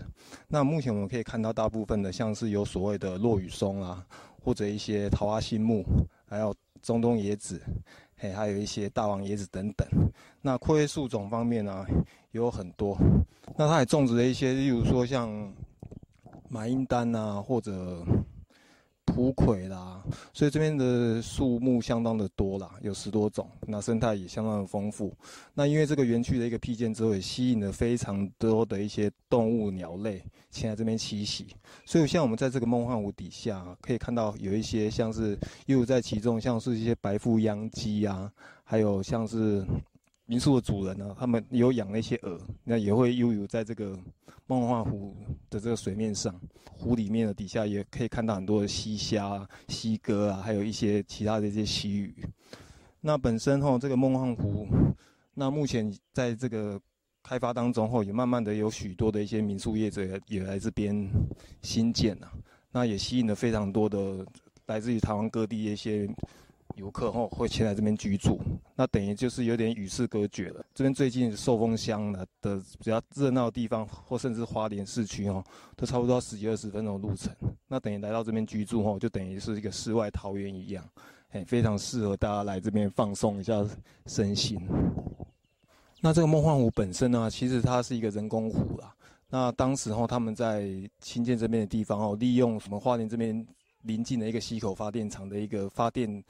[0.47, 4.05] 那目前我们可以看到大部分的像是有所谓的落羽松啊，
[4.43, 5.83] 或者一些桃花心木，
[6.27, 7.59] 还有中东椰子，
[8.17, 9.87] 嘿，还有一些大王椰子等等。
[10.41, 11.83] 那阔叶树种方面呢、
[12.31, 12.95] 也有很多。
[13.57, 15.51] 那它也种植了一些，例如说像
[16.47, 18.05] 马英丹啊，或者
[19.15, 25.15] 蒲葵啦，所以这边的树木相当的多啦，有十多种，那生态也相当的丰富。
[25.53, 31.47] 那因为这个园区的一个辟建之后，也吸引了非常多的一些动物、鸟类前来这边栖息。
[31.85, 38.29] 所以像我们在这个梦幻湖底下，可以看到有一些像是又在其中，像是一些白腹秧鸡啊，
[38.65, 39.65] 还有像是
[40.25, 43.97] 民宿的主人呢、他们有养那些鹅，那也会悠游在这个
[44.47, 45.15] 梦幻湖
[45.49, 46.33] 的这个水面上，
[46.63, 52.13] 湖里面的底下也可以看到很多的溪虾、啊、溪哥啊，还有一些其他的一些溪鱼。
[53.01, 54.67] 那本身吼这个梦幻湖，
[55.35, 56.81] 那目前在这个
[57.21, 61.07] 开发当中后，也慢慢的有许多的一些民宿业者也也来这边
[61.61, 62.31] 新建啊，
[62.71, 64.25] 那也吸引了非常多的
[64.65, 66.09] 来自于台湾各地的一些
[66.75, 68.39] 游客吼会前来这边居住，
[68.75, 70.65] 那等于就是有点与世隔绝了。
[70.73, 75.43] 这边最近寿丰乡呢的比较热闹的地方，或甚至花莲市区哦，
[75.77, 77.33] 都差不多十几二十分钟的路程。
[77.67, 80.83] 那等于来到这边居住吼，就等于是一个世外桃源一样，
[81.29, 83.65] 哎，非常适合大家来这边放松一下
[84.07, 84.59] 身心。
[86.01, 88.93] 那这个梦幻湖本身呢，其实它是一个人工湖啦。
[89.29, 90.69] 那当时候他们在
[91.01, 93.45] 新建这边的地方哦，利用什么花莲这边
[93.81, 96.23] 临近的一个溪口发电厂的一个发电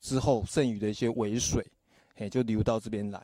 [0.00, 1.66] 之后剩余的一些尾水，
[2.16, 3.20] 哎，就流到这边来，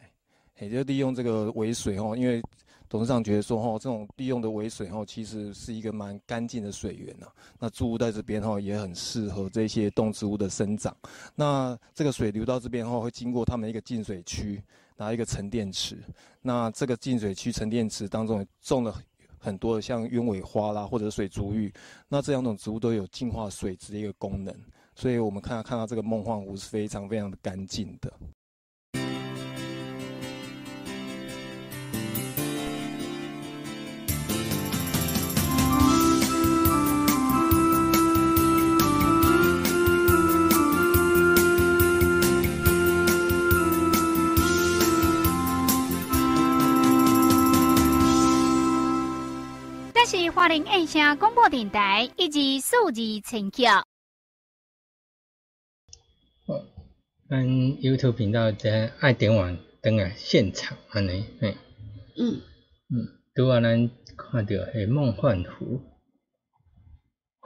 [0.58, 2.42] 哎，就利用这个尾水哦，因为
[2.88, 7.26] 董事长觉得说哦，这种利用的尾水哦，其实是一个蛮干净的水源呐。
[7.58, 10.96] 那住屋在这边哦，也很适合这些动植物的生长。
[11.34, 14.62] 那这个水流到这边后，会经过他们一个净水区。
[14.96, 15.98] 拿一个沉淀池，
[16.40, 18.96] 那这个净水区沉淀池当中种了
[19.40, 21.74] 很多的像鸢尾花啦，或者水竹芋，
[22.08, 24.54] 那这两种植物都有净化水质的一个功能，
[24.94, 28.12] 所以我们看到看到这个梦幻湖是非常非常的干净的。
[50.06, 53.93] 是花莲印象广播电台以及数字陈桥。
[56.46, 56.64] 哦，
[57.28, 61.56] 咱 YouTube 频道在爱点网登来现场安尼，嘿，
[62.18, 62.40] 嗯
[62.90, 65.80] 嗯，拄啊，咱看到迄梦幻湖，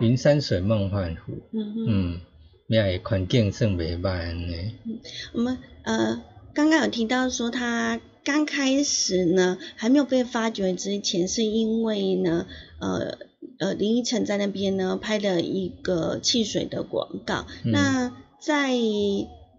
[0.00, 2.20] 云山水梦幻湖，嗯嗯，
[2.68, 4.74] 也环境算袂歹安尼。
[4.84, 5.00] 嗯，
[5.34, 6.22] 我们呃
[6.54, 8.00] 刚刚有提到说他。
[8.24, 12.46] 刚开始呢，还没有被发掘之前，是因为呢，
[12.78, 13.16] 呃
[13.58, 17.46] 呃，林依晨在那边呢拍了一个汽水的广告。
[17.64, 18.76] 那在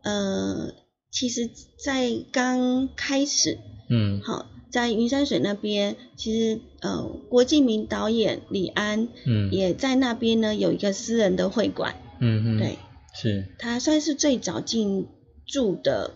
[0.03, 0.73] 呃，
[1.11, 1.49] 其实，
[1.83, 3.57] 在刚开始，
[3.89, 12.77] 嗯，好，在云山水那边，其实呃，郭敬明导演李安，嗯，也在那边呢有一个私人的会馆，嗯嗯，对，
[13.13, 15.07] 是，他算是最早进
[15.45, 16.11] 驻的。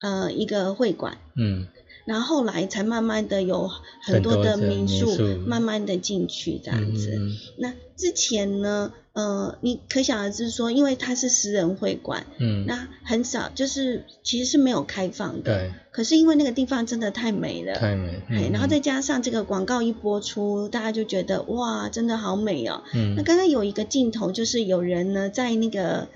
[0.00, 1.66] 呃，一个会馆，嗯，
[2.04, 3.70] 然后后来才慢慢的有
[4.02, 7.18] 很多的民宿，慢慢的进去这样子。
[7.58, 15.54] 那之前呢，呃，你可想而知说，因为它是私人会馆，嗯，那很少，就是其实是没有开放的。
[15.54, 15.72] 对。
[15.90, 22.82] 可是因为那个地方真的太美了，太美，哎，然后再加上这个广告一播出，大家就觉得哇，真的好美哦。
[22.94, 23.14] 嗯。
[23.16, 26.08] 那刚刚有一个镜头，就是有人呢在那个。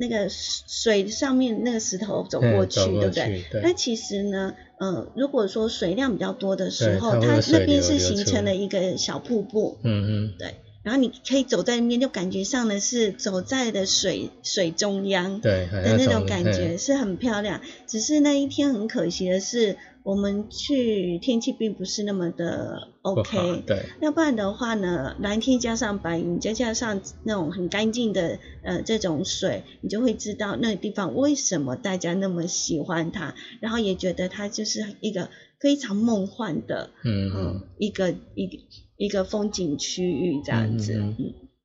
[0.00, 3.44] 那个水上面那个石头走过去，对不对？
[3.64, 10.54] 那其实呢，呃，如果说水量比较多的时候，它那边是形成了一个小瀑布，嗯嗯，对。
[10.82, 17.60] 然后你可以走在那边，就感觉上的是走在的水水中央，对的那种感觉是很漂亮。
[17.86, 19.76] 只是那一天很可惜的是。
[20.08, 35.28] 我们去天气并不是那么的 OK，对，要不然的话呢，蓝天加上白云，再加上那种很干净的呃这种水，你就会知道那个地方为什么大家那么喜欢它，然后也觉得它就是一个
[35.60, 38.64] 非常梦幻的，嗯嗯，一个一
[38.96, 40.94] 一个风景区域这样子。
[40.94, 41.16] 嗯，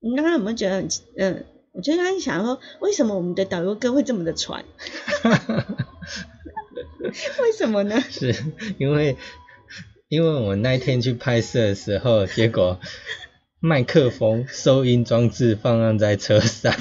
[0.01, 4.65] 你刚刚有没有觉得，嗯，我就刚刚想说，为什么我们的导游哥会这么的传？
[7.41, 7.99] 为什么呢？
[8.09, 8.33] 是
[8.77, 9.17] 因为
[10.07, 12.79] 因为我那天去拍摄的时候，结果
[13.59, 16.73] 麦克风、收音装置放在车上。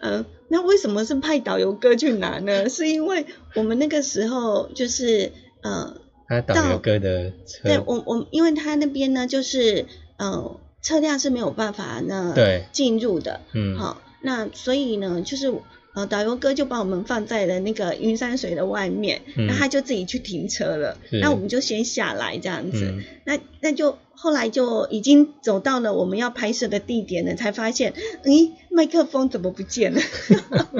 [0.00, 2.68] 嗯，那为什么是派导游哥去拿呢？
[2.68, 5.96] 是因为我们那个时候就是呃，
[6.28, 9.86] 他导游哥的车，对我我因为他那边呢就是
[10.18, 15.52] 呃车辆是没有办法那对进入的，嗯，好，那所以呢就是。
[15.96, 30.00] 呃，导游哥就把我们放在了那个云山水的外面，那他就自己去停车了，那我们就先下来这样子，那那就后来就已经走到了我们要拍摄的地点了，才发现，咦，麦克风怎么不见了？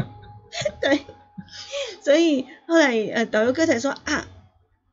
[0.83, 1.01] 对，
[2.03, 4.29] 所以后来呃，导游哥才说啊，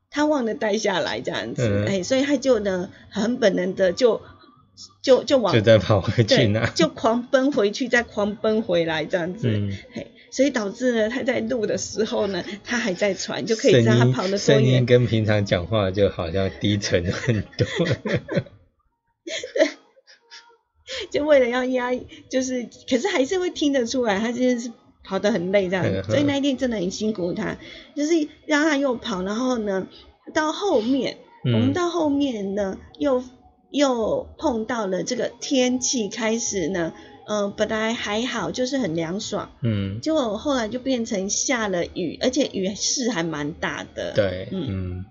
[0.09, 4.21] 他忘了带下来这样子，哎，所以他就呢很本能的就。
[5.01, 9.47] 就就往就再跑回去呢，就狂奔回去，再狂奔回来这样子，
[9.91, 17.67] 嘿，所以导致呢，他在录的时候呢，他还在喘，就可以让他跑的声音跟平常讲话就好像低沉很多。
[19.55, 19.69] 对，
[21.11, 21.91] 就为了要压，
[22.29, 24.71] 就是可是还是会听得出来，他就是
[25.03, 27.57] 跑得很累这样，所以那一天真的很辛苦他，
[27.95, 28.13] 就是
[28.47, 29.87] 让他又跑，然后呢，
[30.33, 33.23] 到后面，我们到后面呢又。
[33.73, 36.93] 又碰到了这个天气开始呢，
[37.25, 44.67] 呃本来还好，就是很凉爽，嗯，结果后来就变成下了雨，而且雨势还蛮大的。，对，嗯。
[44.69, 45.05] 嗯，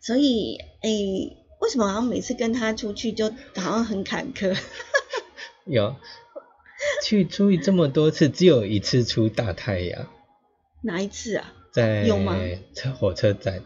[0.00, 4.56] 所以诶，为什么好像每次跟他出去就好像很坎坷？
[5.66, 5.96] 有。
[7.04, 10.08] 去出去这么多次，只有一次出大太阳，
[10.82, 11.52] 哪一次啊？
[11.72, 12.36] 在有吗？
[12.74, 13.62] 车火车站，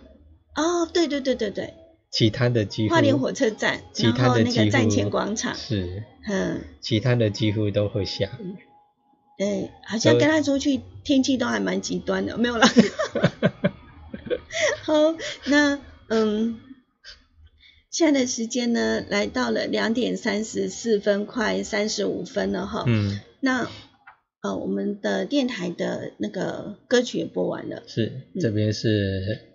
[0.54, 1.74] 哦，对对对对对，
[2.16, 8.56] 其他的几乎花莲火车站，其他的几乎那个站前广场，是，嗯，其他的几乎都会下雨。
[9.36, 12.66] 对，好像跟他出去天气都还蛮极端的，没有啦。
[14.82, 14.94] 好，
[15.44, 16.58] 那嗯，
[17.90, 22.84] 现在的时间呢，来到了两点三十四分，快三十五分了哈。
[22.86, 23.68] 嗯，那
[24.40, 29.45] 呃，我们的电台的那个歌曲也播完了，是，这边是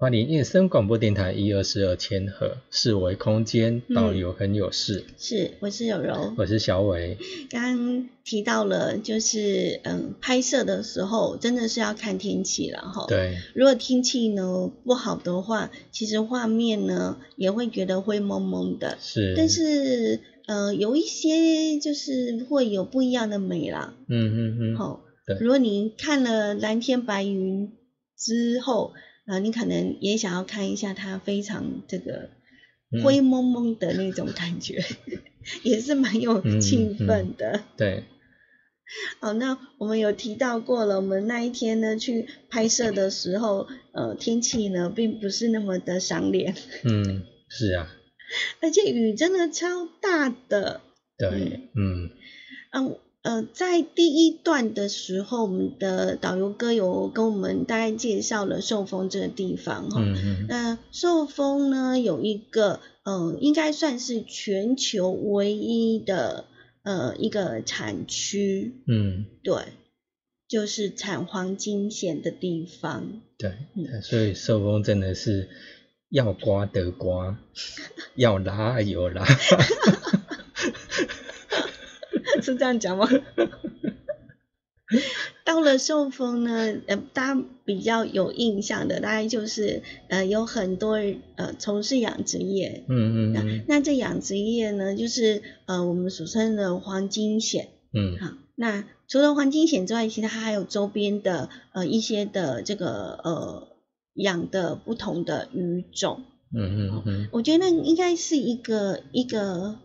[0.00, 6.34] 花莲燕声广播电台一二四二千赫四维空间，嗯导游很有事，是我是有柔。
[6.38, 7.18] 我是小伟。
[7.50, 13.06] 刚刚提到了，就是嗯，拍摄的时候真的是要看天气了哈。。
[13.08, 18.96] 对，如果天气呢不好的话，其实画面呢也会觉得灰蒙蒙的。
[19.00, 23.96] 是，但是呃，有一些就是会有不一样的美啦。
[24.08, 27.72] 嗯嗯嗯，好、对如果你看了蓝天白云
[28.16, 28.92] 之后，
[29.28, 32.30] 呃，你可能也想要看一下它非常这个
[32.90, 33.02] 嗯。
[33.04, 34.82] 灰蒙蒙的那种感觉，
[35.62, 37.62] 也是蛮有嗯气嗯氛的。
[37.76, 38.04] 对，
[39.20, 46.54] 好，那我们有提到过了，我们那一天呢去拍摄的时候，呃，天气呢并不是那么的赏脸，
[46.84, 47.88] 嗯，是啊，
[48.62, 50.80] 而且雨真的超大的。
[51.18, 52.10] 对，嗯。
[52.72, 60.00] 嗯呃，在第一段的时候，我们的导游哥有跟我们大概介绍了寿丰这个地方哈。
[60.00, 66.44] 嗯嗯那寿丰呢有一个呃，应该算是全球唯一的
[66.82, 69.62] 呃一个产区，嗯，对，
[70.46, 73.20] 就是产黄金蚬的地方。
[73.36, 75.48] 对，嗯所以寿丰真的是
[76.08, 77.38] 要刮得刮，
[78.14, 79.24] 要拉有拉，
[82.52, 83.08] 是这样讲吗？
[85.44, 90.92] 到了寿丰呢，呃，大家比较有印象的，大概就是呃有很多
[91.36, 97.66] 呃从事养殖业，那嗯嗯嗯那这养殖业呢，就是呃我们俗称的黄金蚬。
[97.92, 103.68] 嗯好，那除了黄金蚬之外，其实它还有周边的呃一些的这个呃
[104.14, 106.22] 养的不同的鱼种。
[106.54, 109.76] 嗯嗯嗯，我觉得那应该是一个一个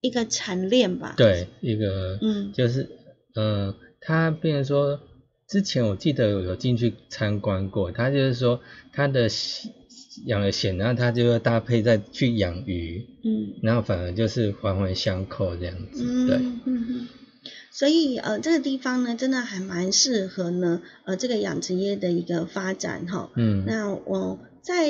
[0.00, 2.88] 一个产链吧。，对，一个嗯就是
[3.34, 5.00] 呃，他变成说，
[5.48, 8.60] 之前我记得有进去参观过，他就是说
[8.92, 9.70] 他的蚬
[10.26, 17.08] 养了蚬，然后他就要搭配再去养鱼，嗯然后反而就是环环相扣这样子，对，嗯嗯嗯。
[17.72, 23.30] 所以呃这个地方呢，真的还蛮适合呢呃这个养殖业的一个发展哈。
[23.36, 24.88] 嗯那我在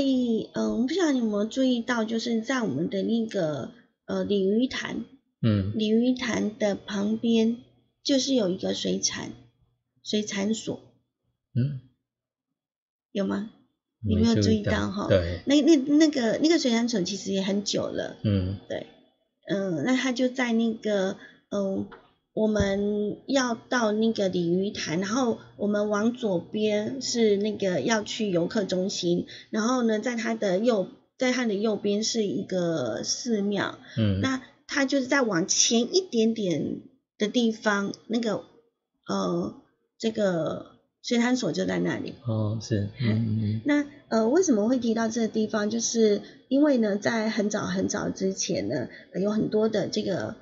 [0.55, 3.71] 呃，我不晓得你有没有注意到，就是在我们的那个
[4.11, 5.05] 呃鲤鱼潭，
[5.41, 7.59] 嗯鲤鱼潭的旁边
[8.03, 9.33] 就是有一个水产
[10.03, 10.81] 水产所，
[11.55, 11.81] 嗯，
[13.13, 13.51] 有吗？
[14.03, 15.07] 你没有注意到到哈？
[15.09, 18.87] 对，那那那个那个水产所其实也很久了，嗯对，
[19.47, 21.17] 嗯，那他就在那个
[21.51, 21.87] 嗯。
[22.33, 30.87] 我们要到那个鲤鱼潭，然后我们往左边是那个要去游客中心，然后呢，在它的右，
[31.21, 36.81] 在它的右边是一个寺庙，嗯，那它就是在往前一点点
[37.19, 38.43] 的地方，那个
[39.07, 39.55] 呃，
[39.99, 42.15] 这个水产所就在那里。
[42.27, 45.69] 哦是，嗯嗯那呃，为什么会提到这个地方？
[45.69, 50.37] 就是因为呢，在很早很早之前呢，呃有很多的这个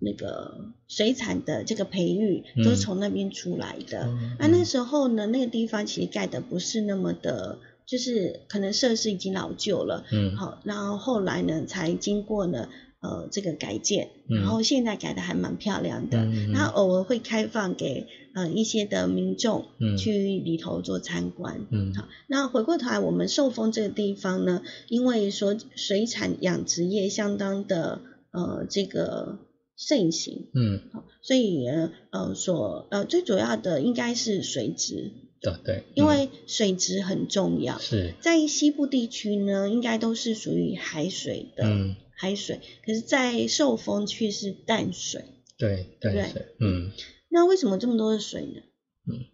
[0.00, 4.08] 那个水产的这个培育都是嗯从那边出来的。
[4.08, 10.04] 哦那那时候呢，那个地方其实盖的不是那么的，就是可能设施已经老旧了。
[10.12, 10.36] 嗯。
[10.36, 12.68] 好，然后后来呢，才经过呢，
[13.00, 14.38] 呃，这个改建，嗯。
[14.38, 16.24] 然后现在改的还蛮漂亮的。
[16.24, 16.52] 嗯嗯嗯。
[16.52, 19.96] 那偶尔会开放给呃一些的民众嗯。
[19.96, 21.66] 去里头做参观。
[21.70, 21.94] 嗯。
[21.94, 28.00] 好，那回过头来，我们寿丰这个地方呢，因为说水产养殖业相当的
[28.32, 29.38] 呃这个
[29.76, 35.10] 盛行，嗯，好，所以呃呃所呃最主要的应该是水质，
[35.44, 37.78] 对对，因为水质很重要。
[37.78, 45.24] 是，在西部地区呢，应该都是属于海水的、嗯海水，可是，在寿丰却是淡水。
[45.58, 46.90] 对对淡水，嗯，
[47.28, 48.62] 那为什么这么多的水呢？
[49.06, 49.26] 嗯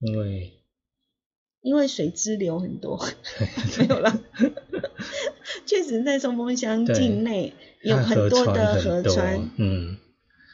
[0.00, 0.52] 因为
[1.60, 3.04] 因为水支流很多，
[3.80, 4.16] 没有啦。
[5.66, 7.52] 确实，在松风乡境内
[7.82, 9.96] 有很多的河川，嗯，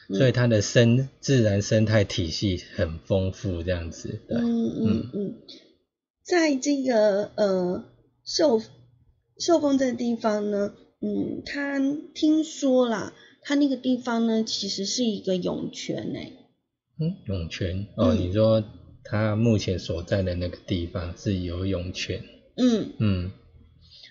[0.09, 4.19] 所以它的生自然生态体系很丰富，这样子。
[4.27, 5.35] 对，嗯嗯嗯，
[6.23, 7.85] 在这个呃
[8.23, 8.61] 寿
[9.39, 11.79] 寿丰这个地方呢，嗯，他
[12.13, 16.33] 听说啦，他那个地方呢，其实是一个涌泉诶。
[16.99, 18.63] 嗯，涌泉哦，你说
[19.03, 22.23] 他目前所在的那个地方是有涌泉。
[22.55, 23.31] 嗯嗯，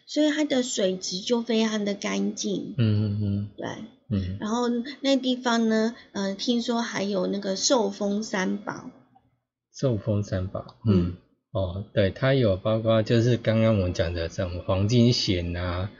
[0.07, 2.75] 所以它的水质就非常的干净。
[2.77, 3.67] 嗯嗯嗯，对。
[4.11, 4.69] 嗯，然后
[5.01, 8.91] 那地方呢，呃，听说还有那个寿丰三宝。
[9.75, 11.17] 寿丰三宝，嗯，
[11.53, 15.91] 哦，对，它有包括就是刚刚我们讲的什么黄金蚬啊、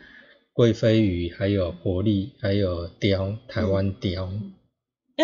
[0.53, 4.29] 贵妃鱼，还有活力，还有雕，台湾鲷，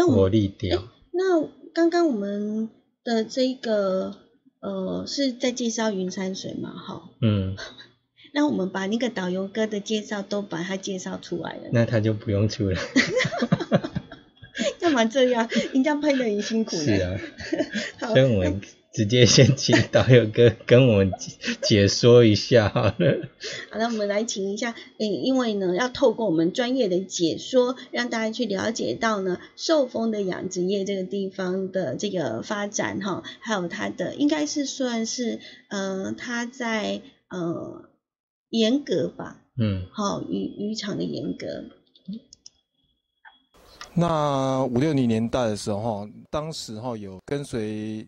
[0.08, 0.82] 活力雕。
[1.12, 2.70] 那刚刚我们
[3.04, 4.16] 的这个
[4.60, 6.70] 呃是在介绍云山水嘛？
[6.70, 7.56] 哈，嗯。
[8.32, 12.80] 那我们把那个导游哥的介绍都把他介绍出来了，那他就不用出来。
[14.78, 15.48] 干嘛这样？
[15.72, 16.76] 人家拍的很辛苦。
[16.76, 17.18] 是啊。
[18.00, 18.60] 所以我们
[18.92, 21.12] 直接先请导游哥跟我们
[21.62, 23.28] 解说一下好了。
[23.70, 37.00] 好了，我们来请一下，嗯，因为呢，要透过我们专业的解说，让大家去了解到呢，寿丰的养殖业这个地方的这个发展哈，还有它的应该是算是，呃，它在
[37.30, 37.89] 呃。
[38.50, 41.46] 严格吧，嗯，好渔渔场的严格。
[43.94, 48.06] 那五六零年代的时候，当时哈有跟随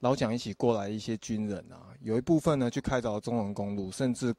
[0.00, 4.34] 老蒋一起过来一些军人啊，有一部分呢去开凿中横公路，甚至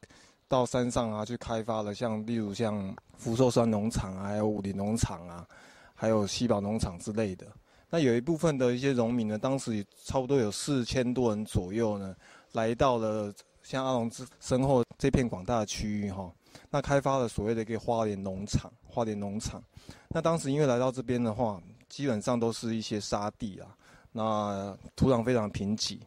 [0.48, 5.48] 到山上啊去开发了，像例如像福寿山农场啊，还有武林农场啊，
[5.96, 7.48] 还有西宝农场之类的。
[7.90, 12.16] 那有一部分的一些农民呢，当时差不多有四千多人左右呢，
[12.52, 13.34] 来到了。
[13.64, 16.32] 像阿龙之身后这片广大的区域哈，
[16.70, 19.64] 那开发了所谓的一个花莲农场，花莲农场。
[20.10, 21.60] 那当时因为来到这边的话，
[21.90, 23.76] 基本上都是一些沙地啊，
[24.12, 25.98] 那土壤非常贫瘠，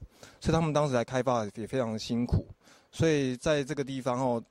[0.41, 2.47] 所以他们当时来开发也非常的辛苦。
[2.93, 4.43] 所以在这个地方哦，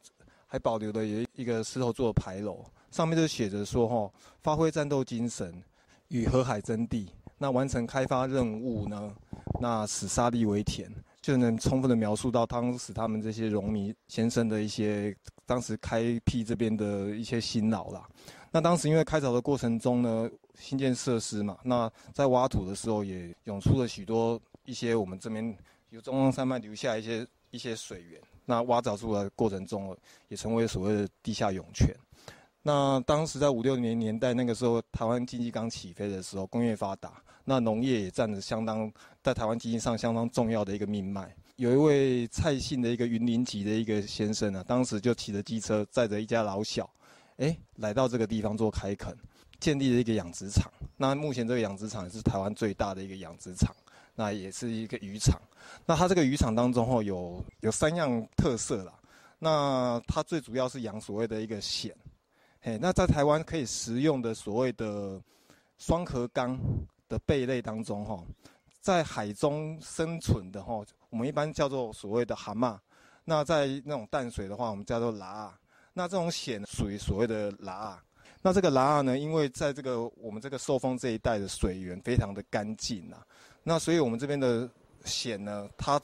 [0.48, 5.64] 还保留了有一个石头做的牌楼，上面就写着说哈，发挥战斗精神
[6.10, 9.16] 与河海争地，那完成开发任务呢，
[9.60, 10.92] 那使沙地为田。
[11.26, 15.12] 就能充分的描述到当时他们这些农民先生的一些
[15.44, 18.08] 当时开辟这边的一些辛劳啦。
[18.52, 25.58] 那当时因为开凿的过程中呢，新建设施嘛，那在挖土的时候也涌出了许多一些我们这边
[25.90, 28.22] 由中央山脉留下一些一些水源。
[28.46, 29.98] 那挖凿出来过程中，
[30.28, 31.90] 也成为所谓的地下涌泉。
[32.62, 37.20] 那当时在五六年年代那个时候，台湾经济刚起飞的时候，工业发达。
[37.46, 38.92] 那农业也占着相当
[39.24, 41.34] 在台湾经济上相当重要的一个命脉。
[41.56, 46.90] 有一位蔡姓的一个云林籍的一个先生啊，当时就骑着机车载着一家老小，
[47.38, 49.16] 哎，来到这个地方做开垦，
[49.58, 50.70] 建立了一个养殖场。
[50.98, 53.74] 那目前这个养殖场也是台湾最大的一个养殖场，
[54.16, 55.40] 那也是一个渔场。
[55.86, 58.94] 那它这个渔场当中哦，有有三样特色啦。
[59.40, 61.94] 那它最主要是养所谓的一个蚬，
[62.60, 65.22] 嘿，那在台湾可以食用的所谓的
[65.78, 66.60] 双壳纲。
[67.08, 68.24] 的贝类当中，哈，
[68.82, 72.78] 在海中生存的哈，我们一般叫做所谓的蛤蟆。
[73.24, 75.50] 那在那种淡水的话，我们叫做喇。
[75.94, 77.96] 那这种蚬属于所谓的喇。
[78.42, 83.18] 那这个喇呢，因为在这个我们这个受风这一带的水源非常的干净呐，
[83.64, 84.70] 那所以我们这边的
[85.04, 86.00] 蚬呢，它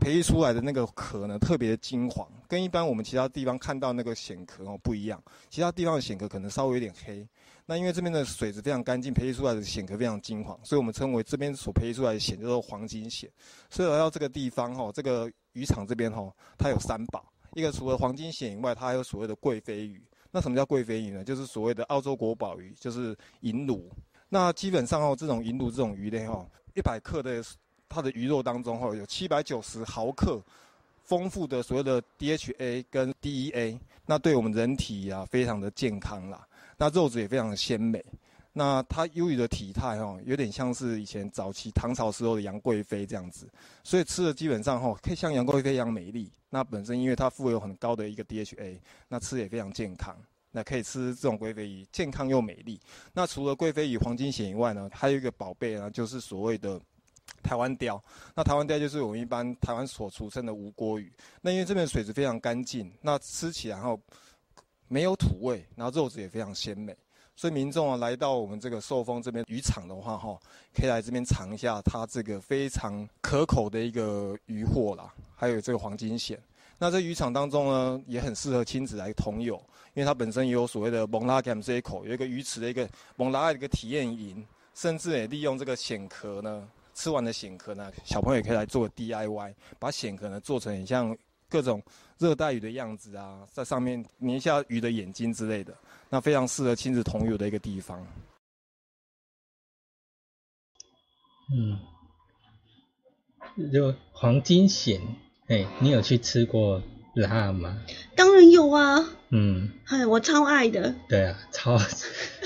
[0.00, 5.22] 培育出来的那个壳呢，特别的金黄，跟一般我们其他地方看到那个蚬壳哦不一样。
[5.50, 7.28] 其他地方的蚬壳可能稍微有点黑。
[7.66, 13.28] 那因为这边的水质非常干净，培育出来的蚬壳非常金黄，所以我们称为这边所培育出来的蚬叫做黄金蚬。
[13.70, 20.02] 所以来到这个地方哈，这个渔场这边哈，它有三宝，一个除了黄金蚬以外，它还有所谓的贵妃鱼。
[20.30, 21.24] 那什么叫贵妃鱼呢？
[21.24, 23.88] 就是所谓的澳洲国宝鱼，就是银鲈。
[24.28, 26.44] 那基本上哦，这种银鲈这种鱼类哈，
[26.74, 27.42] 一百克的
[27.88, 30.42] 它的鱼肉当中哈，有七百九十毫克
[31.04, 36.46] 丰富的所谓的 DHA 跟 DEA，那对我们人体啊非常的健康啦。
[36.76, 38.04] 那肉质也非常的鲜美，
[38.52, 43.48] 那它优于的体态哈，有点像是以前早期唐朝时候的杨贵妃这样子，
[43.82, 46.30] 所以吃的基本上哈，可以像杨贵妃一样美丽。
[46.50, 50.16] 那本身因为它富有很高的一个 DHA，那吃也非常健康。
[50.52, 52.78] 那可以吃这种贵妃鱼，健康又美丽。
[53.12, 56.80] 那除了贵妃鱼、黄金蚬以外呢，还有一个宝贝呢，就是所谓的
[57.42, 58.00] 台湾鲷。
[58.36, 61.12] 那台湾鲷就是我们一般台湾所俗称的无锅鱼。
[61.40, 63.98] 那因为这边水质非常干净，那吃起来后。
[64.94, 66.96] 没有土味，然后肉质也非常鲜美，
[67.34, 70.38] 所以民众啊来到我们这个寿丰这边渔场的话，哈，
[70.72, 76.38] 可以来这边尝一下它这个非常可口的一个渔货啦，还有这个黄金蚬。
[76.78, 79.56] 那这渔场当中呢，也很适合亲子来同游，
[79.94, 91.16] 因为它本身也有所谓的蒙拉 Gam 这一口，有一个鱼池的一个蒙拉的一个体验营，甚至也利用这个蚬壳呢，吃完的蚬壳呢，小朋友也可以来做 DIY，把蚬壳呢做成很像
[91.54, 91.80] 各种
[92.18, 95.72] 热带鱼的样子啊，在上面粘下鱼的眼睛之类的，
[96.10, 98.04] 那非常适合亲子同游的一个地方。
[101.54, 101.78] 嗯，
[103.72, 105.00] 就黄金蚬，
[105.46, 106.82] 哎，你有去吃过
[107.14, 107.80] 辣吗？
[108.16, 110.92] 当然有啊，嗯，哎，我超爱的。
[111.08, 111.78] 对啊，超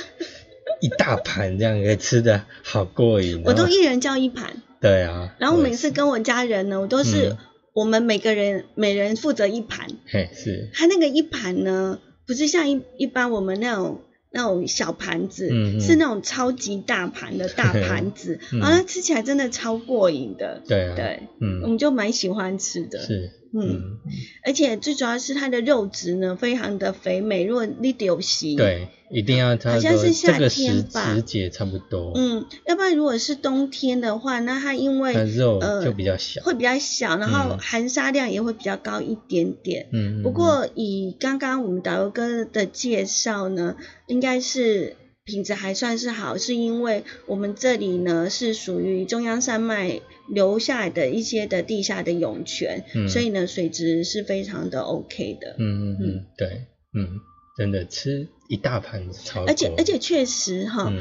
[0.83, 3.43] 一大盘这样可以吃的好过瘾。
[3.47, 4.63] 我都一人叫一盘。
[4.83, 5.35] 对啊。
[5.39, 7.39] 然后每次跟我家人呢，我都是
[7.79, 9.87] 我们每个人每人负责一盘。
[10.07, 10.69] 嘿，是。
[10.75, 14.03] 他那个一盘呢，不是像一一般我们那种。
[14.31, 15.49] 那种小盘子，
[15.81, 20.61] 是那种超级大盘的大盘子， 然后它吃起来真的超过瘾的。
[20.69, 22.99] 对啊，对，嗯，我们就蛮喜欢吃的。
[23.01, 23.99] 是，嗯，
[24.45, 27.45] 而且最主要是它的肉质呢，非常的肥美。
[27.45, 28.89] 如果你丢席，对。
[29.11, 32.13] 一定要好像是夏天吧，时节差不多。
[32.15, 39.89] 嗯，要不然如果是冬天的话，那它因为肉就比较小，会比较小，然后含沙量也会比较高一点点。
[39.95, 43.77] 嗯不过以刚刚我们导游哥的介绍呢，
[44.09, 44.95] 应该是
[45.25, 55.57] 品质还算是好，是因为我们这里呢是属于中央山脉留下来的一些的地下的涌泉，所以呢水质是非常的 OK 的。
[55.59, 57.21] 嗯嗯嗯，对，嗯。
[57.57, 60.93] 真的吃一大盘超而且而且确实哈，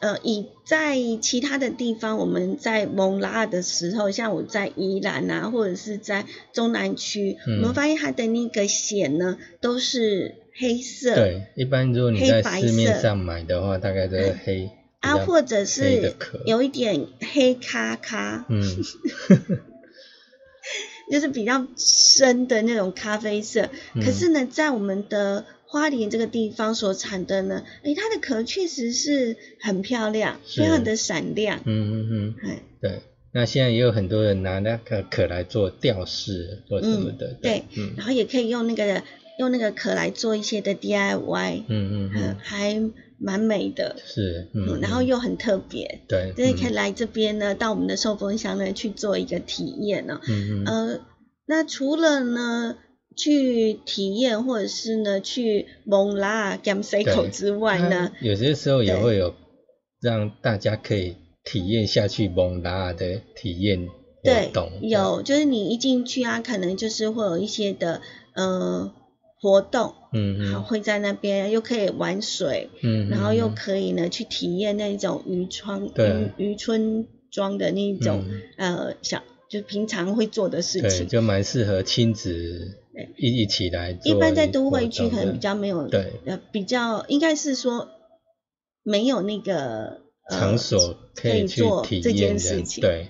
[0.00, 11.14] 呃，以在其他的地方，我们在蒙拉的时候，像我在宜兰啊，或者是在中南区，我们发现它的那个蚬呢都是黑色。
[11.14, 14.68] 对，一般如果你在市面上买的话，大概都是黑
[15.00, 16.14] 啊，或者是
[16.46, 18.62] 有一点黑咖咖，嗯，
[21.10, 23.68] 就是比较深的那种咖啡色。
[23.94, 31.60] 可是呢，在我们的花莲这个地方所产的呢，哎，它的壳确实是很漂亮，非常的闪亮。
[31.64, 33.02] 嗯嗯嗯，哎，对。
[33.32, 37.62] 那现在也有很多人拿那个壳来做吊饰或什么的，对，
[37.96, 39.04] 然后也可以用那个
[39.38, 42.90] 用那个壳来做一些的 DIY，嗯嗯嗯，还
[43.20, 51.00] 蛮美的，是，嗯，然后又很特别，对，所以可以来这边呢，到我们的寿丰乡呢去做一个体验呢，嗯嗯，呃，
[51.46, 52.76] 那除了呢。
[53.16, 59.34] 去体验，或者是呢，去蒙拉 Gam C 口之外呢，有些时候也会有
[60.00, 63.88] 让大家可以体验下去蒙拉的体验
[64.22, 64.70] 活动。
[64.80, 68.00] 有，就是你一进去啊，可能就是会有一些的
[68.34, 68.90] 呃
[69.40, 75.90] 活动，嗯嗯，会在那边又可以玩水，嗯，然后又可以呢去体验那种渔村
[76.38, 78.24] 渔渔村庄的那种
[78.56, 82.76] 呃小，就平常会做的事情，就蛮适合亲子。
[83.16, 87.88] 一一起来，一般在都会区可能比较没有，对，呃，比较应该是说
[88.82, 93.08] 没有那个场所可以做这件事情，对，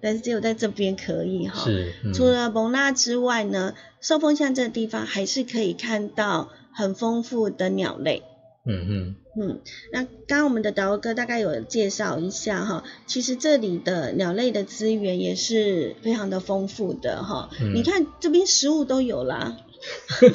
[0.00, 1.64] 但是只有在这边可以哈。
[1.64, 8.22] 是，除了蒙纳之外呢，寿丰乡这个地方还是可以看到很丰富的鸟类。
[8.66, 9.60] 嗯嗯嗯，
[9.92, 17.50] 那刚刚我们的导游哥大概有介绍一下哈，其实这里的鸟类的资源也是非常的丰富的哈。
[17.74, 19.58] 你看这边食物都有啦，
[20.20, 20.26] 不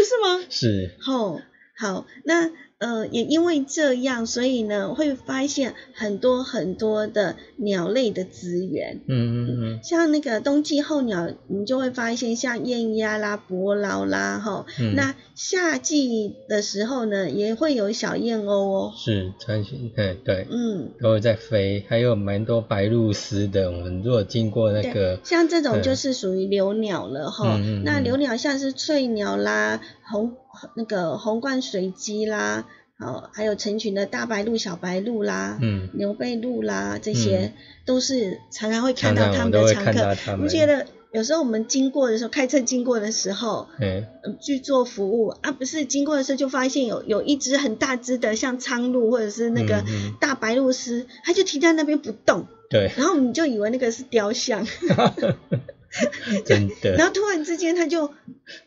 [0.00, 0.44] 是吗？
[0.50, 0.94] 是。
[1.00, 1.40] 好，
[1.78, 2.52] 好，那。
[2.80, 9.00] 呃，也因为这样，所以呢，会发现很多很多的鸟类的资源。
[9.06, 9.80] 嗯嗯嗯。
[9.82, 14.66] 像那个冬季候鸟，你就会发现像燕鸭啦、伯劳啦，哈。
[14.80, 14.94] 嗯。
[14.94, 18.92] 那夏季的时候呢，也会有小燕鸥哦。
[18.96, 20.46] 是，穿行，哎，对。
[20.50, 20.90] 嗯。
[21.00, 23.70] 都会在飞，还有蛮多白鹭鸶的。
[23.70, 27.56] 我们如果经过那个，像这种就是属于留鸟了哈。
[27.58, 27.84] 嗯嗯。
[27.84, 29.80] 那留鸟像是翠鸟啦，
[30.10, 30.34] 红。
[30.74, 32.66] 那个红冠水鸡啦，
[32.98, 37.52] 好，还有成群的大白鹭、小白鹭啦，嗯，牛背鹭啦，这些
[37.84, 40.16] 都是常常会看到他们的常客。
[40.32, 44.06] 我们觉得有时候我们经过的时候，开车经过的时候，嗯，
[44.40, 49.84] 去做服务啊，不是经过的时候就发现有有一只很大只的像苍鹭或者是那个
[50.18, 54.66] 大白鹭鸶，它就停在那边不动，对，然后我们就以为那个是雕像。
[56.44, 58.08] 真的，然后突然之间，他就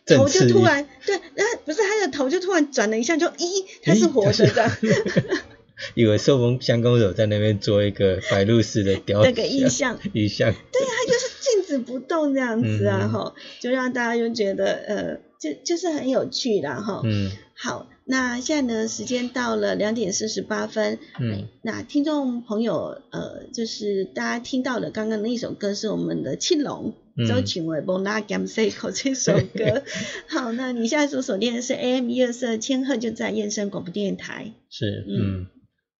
[0.05, 4.71] 头就突然对，然后不是他的头就突然转了一下，就咦，他是活着的。
[5.95, 10.51] 以为寿丰相公手在那边做一个白鹭似的雕那个意象，意象。
[10.51, 17.01] 对，他就是静止不动这样子啊，哈，就让大家就觉得呃，就就是很有趣啦，哈。
[17.05, 17.31] 嗯。
[17.53, 20.99] 好，那现在呢，时间到了两点四十八分。
[21.19, 21.47] 嗯。
[21.61, 26.93] 那听众朋友，呃，就是大家听到的刚刚那一首歌是我们的青龙。
[27.27, 29.83] 周群伟《蒙拉 Gam C 口》这首歌。
[30.27, 34.51] 好，那你现在所锁定的是 AM 一二四千赫，就在燕声广播电台。
[34.69, 35.47] 是，嗯，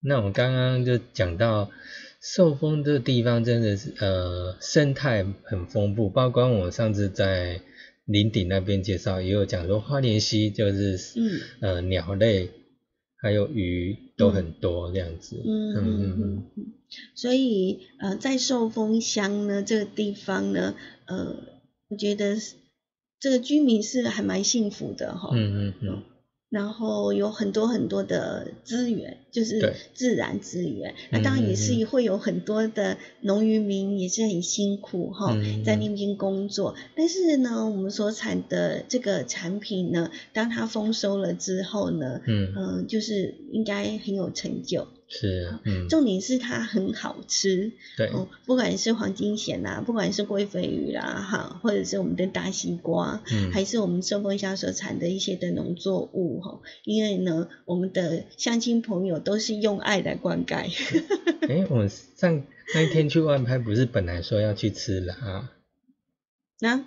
[0.02, 1.70] 那我们刚刚就讲到
[2.22, 7.62] 寿丰这个地方，真的是呃生态很丰富，包括我上次在
[8.06, 11.40] 林顶那边介绍，也有讲说花莲溪就是嗯。
[11.62, 12.50] 呃鸟类
[13.22, 15.36] 还有鱼都很多这样子。
[15.46, 16.66] 嗯嗯嗯嗯，
[17.16, 20.76] 所以呃，在寿丰乡呢这个地方呢，
[21.10, 21.36] 呃，
[21.90, 22.38] 我觉得
[23.20, 25.30] 这个居民是还蛮幸福的哈。
[25.34, 26.04] 嗯嗯嗯。
[26.50, 30.96] 然后有很多很多的资源，就是自然资源。
[31.12, 36.76] 那当然也嗯是会有很多的农渔民也是很辛苦哈，嗯在那边工作。
[36.96, 44.88] 但是呢，我们所产的这个产品呢，当它丰收了之后呢，嗯嗯、就是应该很有成就。
[45.10, 53.52] 是，嗯，重点是它很好吃，对，哦，不管是黄金蚬啦，不管是贵飞鱼啦，哈，或者是我们的大西瓜，嗯。
[53.52, 60.70] 还是我们顺丰乡所产的一些的农作物，哈，因为呢，我们的乡亲朋友都是用爱来灌溉，
[61.50, 62.44] 哎， 我们上
[62.76, 65.50] 那一天去外拍，不是本来说要去吃啦，
[66.60, 66.86] 那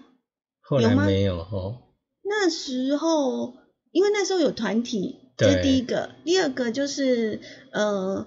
[0.61, 1.07] 后来有吗？
[1.07, 1.83] 没有哦。
[2.23, 3.55] 那时候，
[3.91, 8.27] 因为那时候有团体，这是第一个，第二个就是呃，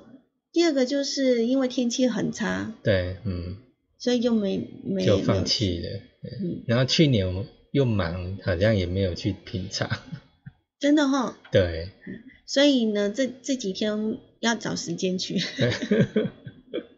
[0.52, 3.58] 第二个就是因为天气很差，对，嗯，
[3.98, 6.00] 所以就没没就放弃了。
[6.42, 9.90] 嗯，然后去年我又忙，好像也没有去品尝。
[10.80, 11.90] 真的哈，对，
[12.46, 15.38] 所以呢，这这几天要找时间去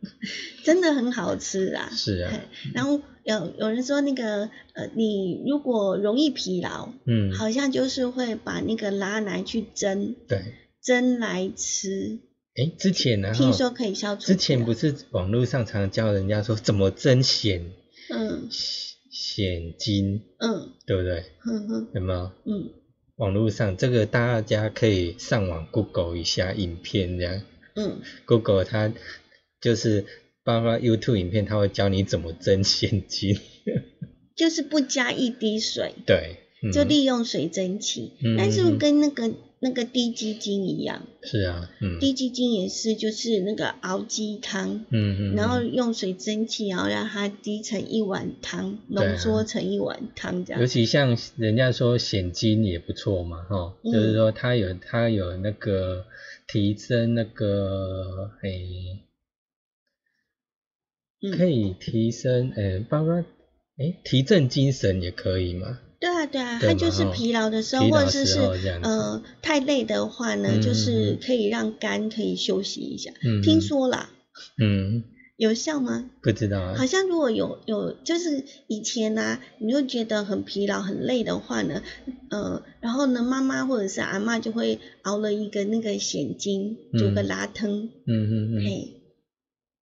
[0.64, 1.90] 真的很好吃啊。
[1.92, 2.32] 是啊，
[2.74, 10.42] 然后有有人说那个呃，你如果容易疲劳，嗯，好像就是会把那个拉来去蒸，对。
[10.82, 12.20] 蒸来吃，
[12.56, 14.22] 哎，之前呢，听说可以消除。
[14.22, 17.66] 之前不是网络上常教人家说怎么蒸咸
[18.10, 21.26] 嗯咸精，嗯对不对？
[21.46, 22.32] 嗯哼有没有？
[22.46, 22.70] 嗯
[23.18, 27.42] 网络上这个大家可以上网 Google 一下影片，这样
[27.76, 28.94] 嗯 Google 它
[29.60, 30.06] 就是
[30.48, 33.38] 包括 YouTube 影片，它会教你怎么蒸蚬精。
[34.34, 36.72] 就是不加一滴水，对，嗯。
[36.72, 42.00] 就利用水蒸气，嗯但是跟那个那个低基金一样，是啊，嗯。
[42.00, 44.86] 滴鸡精也是就是那个熬鸡汤。
[44.90, 50.62] 嗯嗯，然后嗯用水蒸气，然后让它滴成一碗汤，浓缩成一碗汤这样。
[50.62, 53.92] 尤其像人家说蚬精也不错嘛，哈、嗯。
[53.92, 56.06] 就是说它有它有那个
[56.48, 59.00] 提升那个诶，嗯
[61.38, 63.16] 可以提升嗯，包括
[63.78, 68.40] 哎提振精神也可以嘛，对啊，对啊，它就是疲劳的时候，或者是是
[68.84, 73.12] 呃太累的话呢，嗯就是嗯可以让肝可以休息一下。
[73.24, 74.10] 嗯，听说啦，
[74.62, 75.04] 嗯。
[75.38, 76.10] 有效吗？
[76.24, 76.74] 不知道啊。
[76.76, 81.84] 好，像如果有有，就是以前呢、你就觉得很疲劳、很累的话呢，
[82.32, 88.94] 呃，然后呢，妈妈或者是阿嬷就会熬了一个那个咸精，煮个嗯拉汤，嗯嗯嗯，嘿，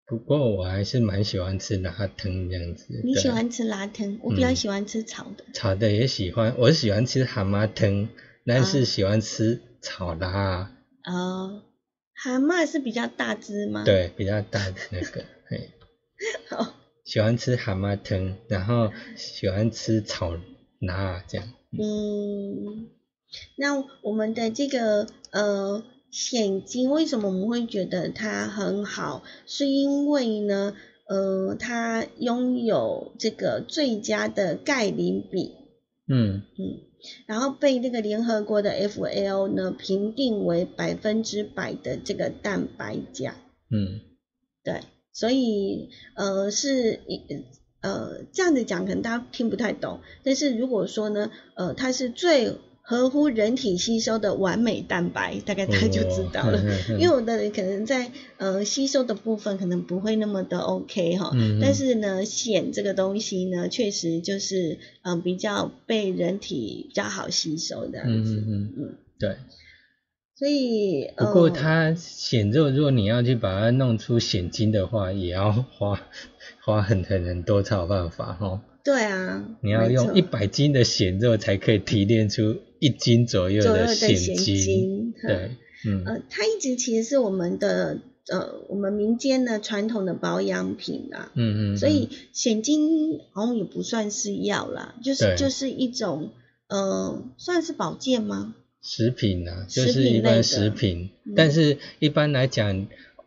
[0.06, 5.44] 不过我还是蛮喜欢吃拉汤这样子，你喜欢吃拉汤，我比较嗯喜欢吃炒的。
[5.52, 8.08] 炒的也喜欢，我喜欢吃蛤蟆汤，
[8.44, 10.70] 但是啊喜欢吃炒拉，
[11.04, 11.62] 哦，
[12.14, 15.70] 蛤蟆是比较大只吗？，对，比较大的那个， 嘿。
[16.48, 20.36] 好，喜欢吃蛤蟆汤，然后喜欢吃炒
[20.78, 21.48] 拉这样。
[21.72, 22.88] 嗯，
[23.56, 25.82] 那我们的这个呃
[26.16, 29.22] 蚬精，为什么我们会觉得它很好？
[29.44, 30.74] 是因为呢，
[31.06, 35.52] 呃，它拥有这个最佳的钙磷比，
[36.08, 36.42] 嗯。
[36.56, 36.80] 嗯，
[37.26, 43.34] 然后被那个联合国的 FAO 呢评定为百分之百的这个蛋白钾，
[43.68, 44.00] 嗯。
[44.64, 44.80] 对，
[45.12, 47.20] 所以呃是一
[47.82, 52.56] 呃这样子讲可能大家听不太懂，但是如果说呢，呃它是最
[52.88, 56.58] 合乎人体吸收的完美蛋白，大概大家就知道了。
[56.60, 69.36] 哦因为有的人可能在呃吸收的部分可能不会那么的 OK 哈，嗯嗯但是呢硒这个东西呢，确实就是呃比较被人体比较好吸收的样嗯子，嗯嗯，嗯，对。
[70.38, 76.00] 所以不过呃它蚬肉，如果你要去把它弄出蚬精的话，也要花
[76.62, 78.60] 花很很很多才有办法哈。
[78.86, 85.12] 对啊，你要用一百斤的蚬肉才可以提炼出一斤左右的蚬蚬精。
[85.20, 85.50] 对，
[85.84, 86.04] 嗯。
[86.06, 96.30] 呃，它一直其实是我们的呃我们民间的传统的保养品啊，嗯嗯，所以蚬精好像也不算是药啦，就是就是一种
[96.68, 98.54] 呃算是保健吗？
[98.82, 101.32] 食品啊，就是一般品食品，嗯。
[101.34, 102.86] 但是一般来讲，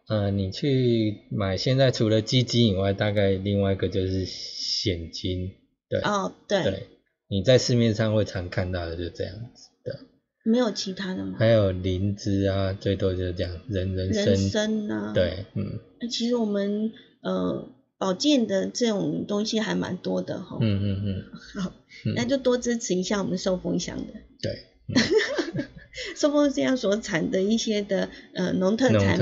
[0.10, 5.52] 呃，你去买现在除了基金以外，大概另外一个就是蚬精，
[5.88, 6.88] 对，哦，对，对，
[7.28, 10.00] 你在市面上会常看到的就这样子的。
[10.44, 11.36] 没有其他的吗？
[11.38, 16.92] 还有灵芝啊，最多就是这样，人人参，人参啊，对，嗯那其实我们
[17.22, 17.68] 呃
[18.00, 20.58] 保健的这种东西还蛮多的哈。
[20.62, 21.24] 嗯嗯嗯，
[21.62, 21.72] 好，
[22.06, 24.14] 嗯那就多支持一下我们寿丰乡的。
[24.42, 24.64] 对，
[26.16, 29.18] 寿丰乡所产的一些的呃农特产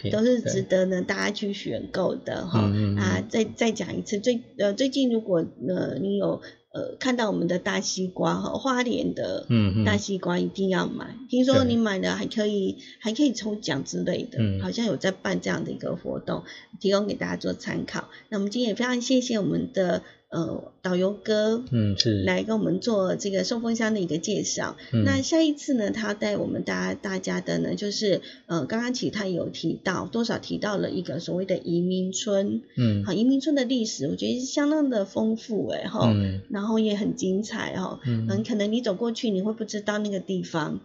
[0.00, 2.60] 品，都是值得呢大家去选购的哈。
[2.64, 6.40] 嗯嗯嗯啊，再再讲一次，最呃最近如果呃你有
[6.72, 11.16] 呃看到我们的大西瓜哈，花莲的嗯嗯大西瓜一定要买。
[11.28, 16.44] 听说你买了还可以还可以抽奖之类的，嗯好像有在办这样的一个活动，
[16.80, 18.08] 提供给大家做参考。
[18.28, 24.76] 那我们今天也非常谢谢我们的呃导游哥，嗯是，来跟我们做这个寿丰乡的一个介绍。
[24.92, 32.62] 嗯那下一次呢，他带我们大家大家的呢，就是呃，刚刚其实他有提到，多少提到了一个所谓的移民村。
[32.76, 37.98] 嗯好，移民村的历史，我觉得相当的丰富哎哈，嗯然后也很精彩哦。
[38.06, 40.80] 嗯嗯，可能你走过去，你会不知道那个地方。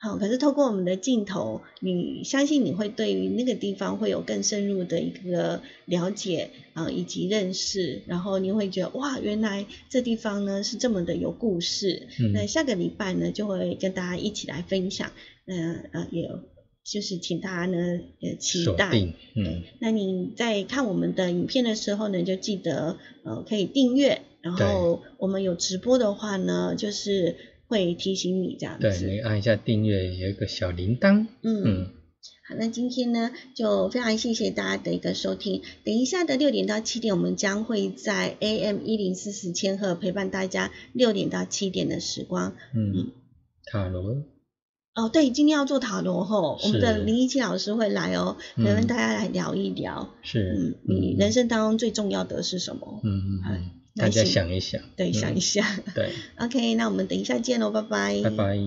[0.00, 12.06] 好，可是透过我们的镜头，你相信你会对于那个地方会有更深入的一个了解啊、以及认识，然后你会觉得哇，原来这地方呢是这么的有故事。
[12.20, 15.10] 嗯那下个礼拜呢，就会跟大家一起来分享。
[15.44, 15.54] 那
[15.90, 16.30] 呃，也
[16.84, 18.96] 就是请大家呢呃期待。
[19.34, 27.34] 嗯那你在看我们的影片的时候呢，就记得呃可以订阅，然后我们有直播的话呢，就是
[27.68, 29.06] 会提醒你这样对，子。
[29.06, 31.62] 你按一下订阅，有一个小铃铛，嗯。
[31.64, 31.90] 嗯。
[32.48, 35.60] 好，那今天呢，就非常谢谢大家的一个收听。
[35.84, 42.54] 等一下的六点到七点，我们将会在 AM 一零四四千赫陪伴大家六点到七点的时光。
[42.74, 43.12] 嗯，
[43.66, 44.24] 塔罗，
[44.94, 48.64] 哦，对，今天要做塔罗吼，我们的林一清老师会来哦，嗯。
[48.64, 50.14] 跟大家来聊一聊。
[50.22, 50.54] 是。
[50.56, 53.02] 嗯，，你人生当中最重要的是什么？
[53.04, 53.58] 嗯嗯哎。
[53.58, 55.64] 嗯，大家想一想，对，嗯想一想。
[55.94, 58.22] 对， OK，那我们等一下见喽，拜拜。
[58.22, 58.58] 拜拜。